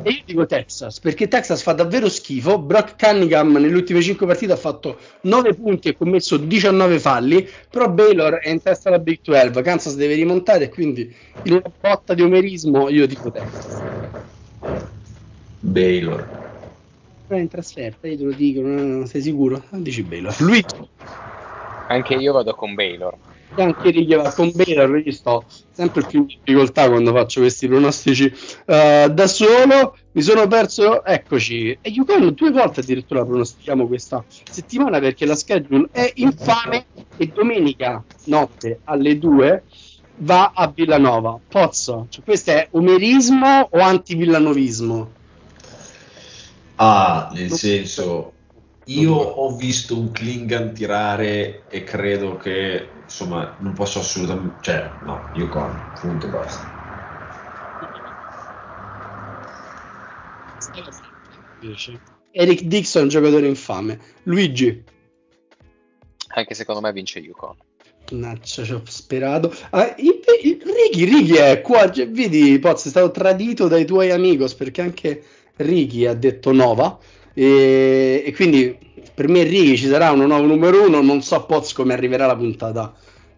[0.01, 2.59] E io dico Texas perché Texas fa davvero schifo.
[2.59, 7.47] Brock Cunningham nelle ultime 5 partite ha fatto 9 punti e commesso 19 falli.
[7.69, 9.63] Però Baylor è in testa alla Big 12.
[9.63, 10.71] Kansas deve rimontare.
[10.71, 13.83] Quindi in una botta di omerismo io dico Texas.
[15.61, 16.41] Baylor.
[17.27, 19.63] È in trasferta, io te lo dico, non sei sicuro?
[19.71, 20.35] Non dici Baylor.
[20.41, 20.77] Luigi.
[21.89, 23.17] Anche io vado con Baylor
[23.57, 28.25] anche va con Baylor io sto sempre più in difficoltà quando faccio questi pronostici.
[28.67, 31.79] Uh, da solo mi sono perso eccoci.
[31.81, 36.87] E Yukon due volte addirittura pronostichiamo questa settimana perché la schedule è infame
[37.17, 39.63] e domenica notte alle 2
[40.19, 41.39] va a Villanova.
[41.49, 45.11] Pozzo, cioè questo è omerismo o anti-villanovismo?
[46.77, 48.33] Ah, nel senso
[48.87, 55.31] io ho visto un Klingon tirare e credo che insomma non posso assolutamente cioè no
[55.35, 56.67] Yukon punto e basta
[62.33, 64.85] Eric Dixon giocatore infame Luigi
[66.35, 67.57] anche secondo me vince Yukon
[68.11, 69.55] Naccia, ci ho sperato.
[69.71, 71.91] Ah, il, il, Ricky, Ricky è qua.
[71.91, 75.23] Cioè, vedi, Pozzi, è stato tradito dai tuoi amigos perché anche
[75.57, 76.99] Ricky ha detto Nova.
[77.35, 78.77] E, e, quindi
[79.15, 81.03] per me Righi ci sarà un nuovo numero uno.
[81.03, 82.93] Non so Poz come arriverà la puntata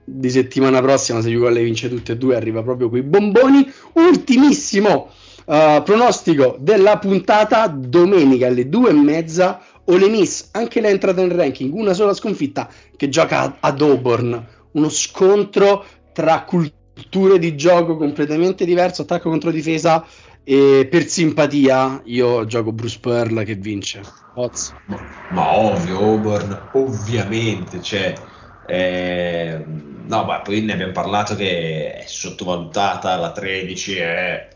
[0.04, 1.20] di settimana prossima.
[1.20, 3.70] Se Juve le vince tutte e due, arriva proprio quei bomboni.
[3.94, 5.10] Ultimissimo
[5.46, 9.60] uh, pronostico della puntata domenica alle due e mezza.
[9.86, 14.46] Ole Miss, anche lei è entrata nel ranking, una sola sconfitta che gioca ad Auburn.
[14.72, 20.04] Uno scontro tra culture di gioco completamente diverso, attacco contro difesa
[20.44, 24.02] e per simpatia io gioco Bruce Pearl che vince.
[24.34, 24.74] Oz.
[24.86, 28.12] Ma, ma ovvio, Auburn, ovviamente, cioè,
[28.66, 34.48] eh, no, ma poi ne abbiamo parlato che è sottovalutata la 13, è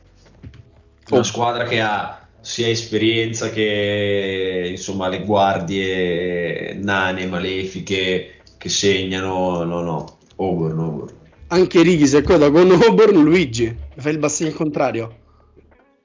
[1.11, 1.23] una oh.
[1.23, 10.19] squadra che ha sia esperienza che insomma le guardie nane, malefiche che segnano, no, no,
[10.37, 11.17] Auburn, Auburn.
[11.49, 15.27] Anche Righi si accoda con Auburn, Luigi, fai il bassino al contrario.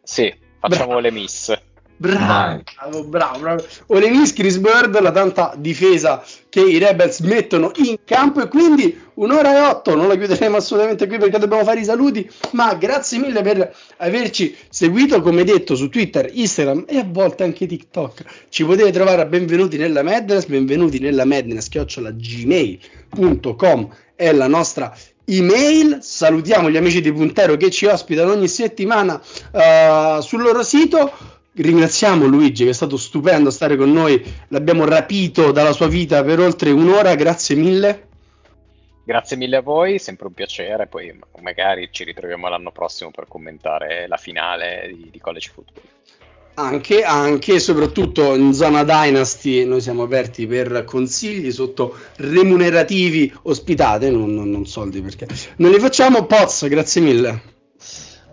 [0.04, 1.00] Sì, facciamo bravo.
[1.00, 1.54] le miss.
[1.96, 3.64] Bravo, bravo, bravo, bravo.
[3.88, 9.00] Ole Miss, Chris Bird, la tanta difesa che i Rebels mettono in campo e quindi
[9.14, 13.20] un'ora e otto, non la chiuderemo assolutamente qui perché dobbiamo fare i saluti, ma grazie
[13.20, 18.24] mille per averci seguito, come detto, su Twitter, Instagram e a volte anche TikTok.
[18.50, 24.96] Ci potete trovare a benvenuti nella Madness, benvenuti nella Madness, chiocciola gmail.com è la nostra
[25.26, 26.00] email.
[26.02, 31.12] Salutiamo gli amici di Puntero che ci ospitano ogni settimana uh, sul loro sito.
[31.54, 36.40] ringraziamo Luigi che è stato stupendo stare con noi, l'abbiamo rapito dalla sua vita per
[36.40, 38.08] oltre un'ora, grazie mille.
[39.06, 44.08] Grazie mille a voi, sempre un piacere, poi magari ci ritroviamo l'anno prossimo per commentare
[44.08, 45.93] la finale di, di college football.
[46.56, 54.12] Anche, anche e soprattutto in zona Dynasty noi siamo aperti per consigli sotto remunerativi ospitate,
[54.12, 55.28] non, non, non soldi perché
[55.58, 56.26] non li facciamo.
[56.26, 57.42] Poz, grazie mille.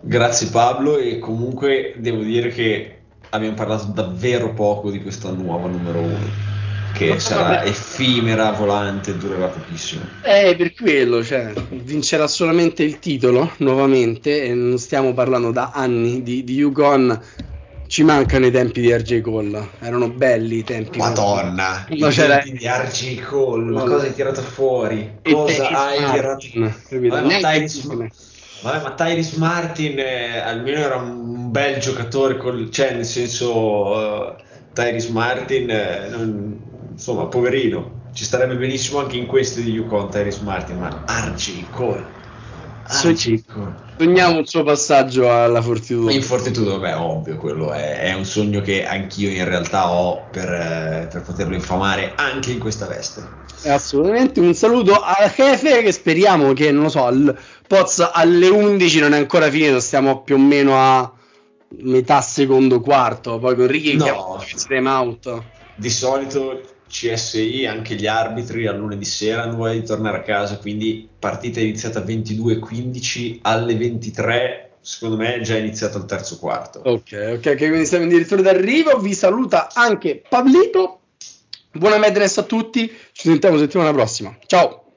[0.01, 2.95] Grazie Pablo e comunque devo dire che
[3.29, 6.49] abbiamo parlato davvero poco di questa nuova numero uno
[6.93, 10.03] che sarà effimera, volante, durerà pochissimo.
[10.23, 16.21] Eh, per quello, cioè, vincerà solamente il titolo nuovamente e non stiamo parlando da anni
[16.21, 17.19] di, di Yukon
[17.91, 19.71] ci mancano i tempi di RJ Cole.
[19.79, 20.97] Erano belli i tempi.
[20.97, 22.37] Madonna, i c'era...
[22.37, 23.69] tempi di RJ Cole.
[23.69, 25.19] Ma cosa hai tirato fuori?
[25.21, 26.47] Cosa hai tirato
[26.87, 27.09] fuori?
[27.09, 29.37] Vabbè, ma, Tyrese...
[29.39, 32.71] Martin eh, almeno era un bel giocatore, col...
[32.71, 34.35] cioè nel senso uh,
[34.71, 36.59] Tyrese Martin, eh, non...
[36.91, 37.99] insomma, poverino.
[38.13, 42.19] Ci starebbe benissimo anche in queste di Yukon Tyrese Martin, ma RJ Cole
[42.87, 46.11] Sogniamo un suo passaggio alla Fortitudo.
[46.11, 50.49] In Fortitudo, beh, ovvio, quello è, è, un sogno che anch'io in realtà ho per,
[50.49, 53.39] eh, per, poterlo infamare anche in questa veste.
[53.65, 57.37] Assolutamente, un saluto al Jefe che speriamo che, non lo so, il
[57.67, 61.11] Poz alle 11 non è ancora finito, stiamo più o meno a
[61.79, 64.43] metà secondo quarto, poi con Ricky no.
[64.43, 65.43] che time out.
[65.75, 66.61] Di solito
[66.91, 71.61] CSI, anche gli arbitri al lunedì sera hanno voglia di tornare a casa, quindi partita
[71.61, 76.81] iniziata a 22.15 alle 23 secondo me è già iniziato il terzo quarto.
[76.83, 78.99] Ok, ok, quindi siamo addirittura d'arrivo.
[78.99, 80.99] Vi saluta anche Pablito.
[81.71, 82.87] Buona Madness a tutti.
[82.87, 84.35] Ci sentiamo settimana prossima.
[84.45, 84.90] Ciao.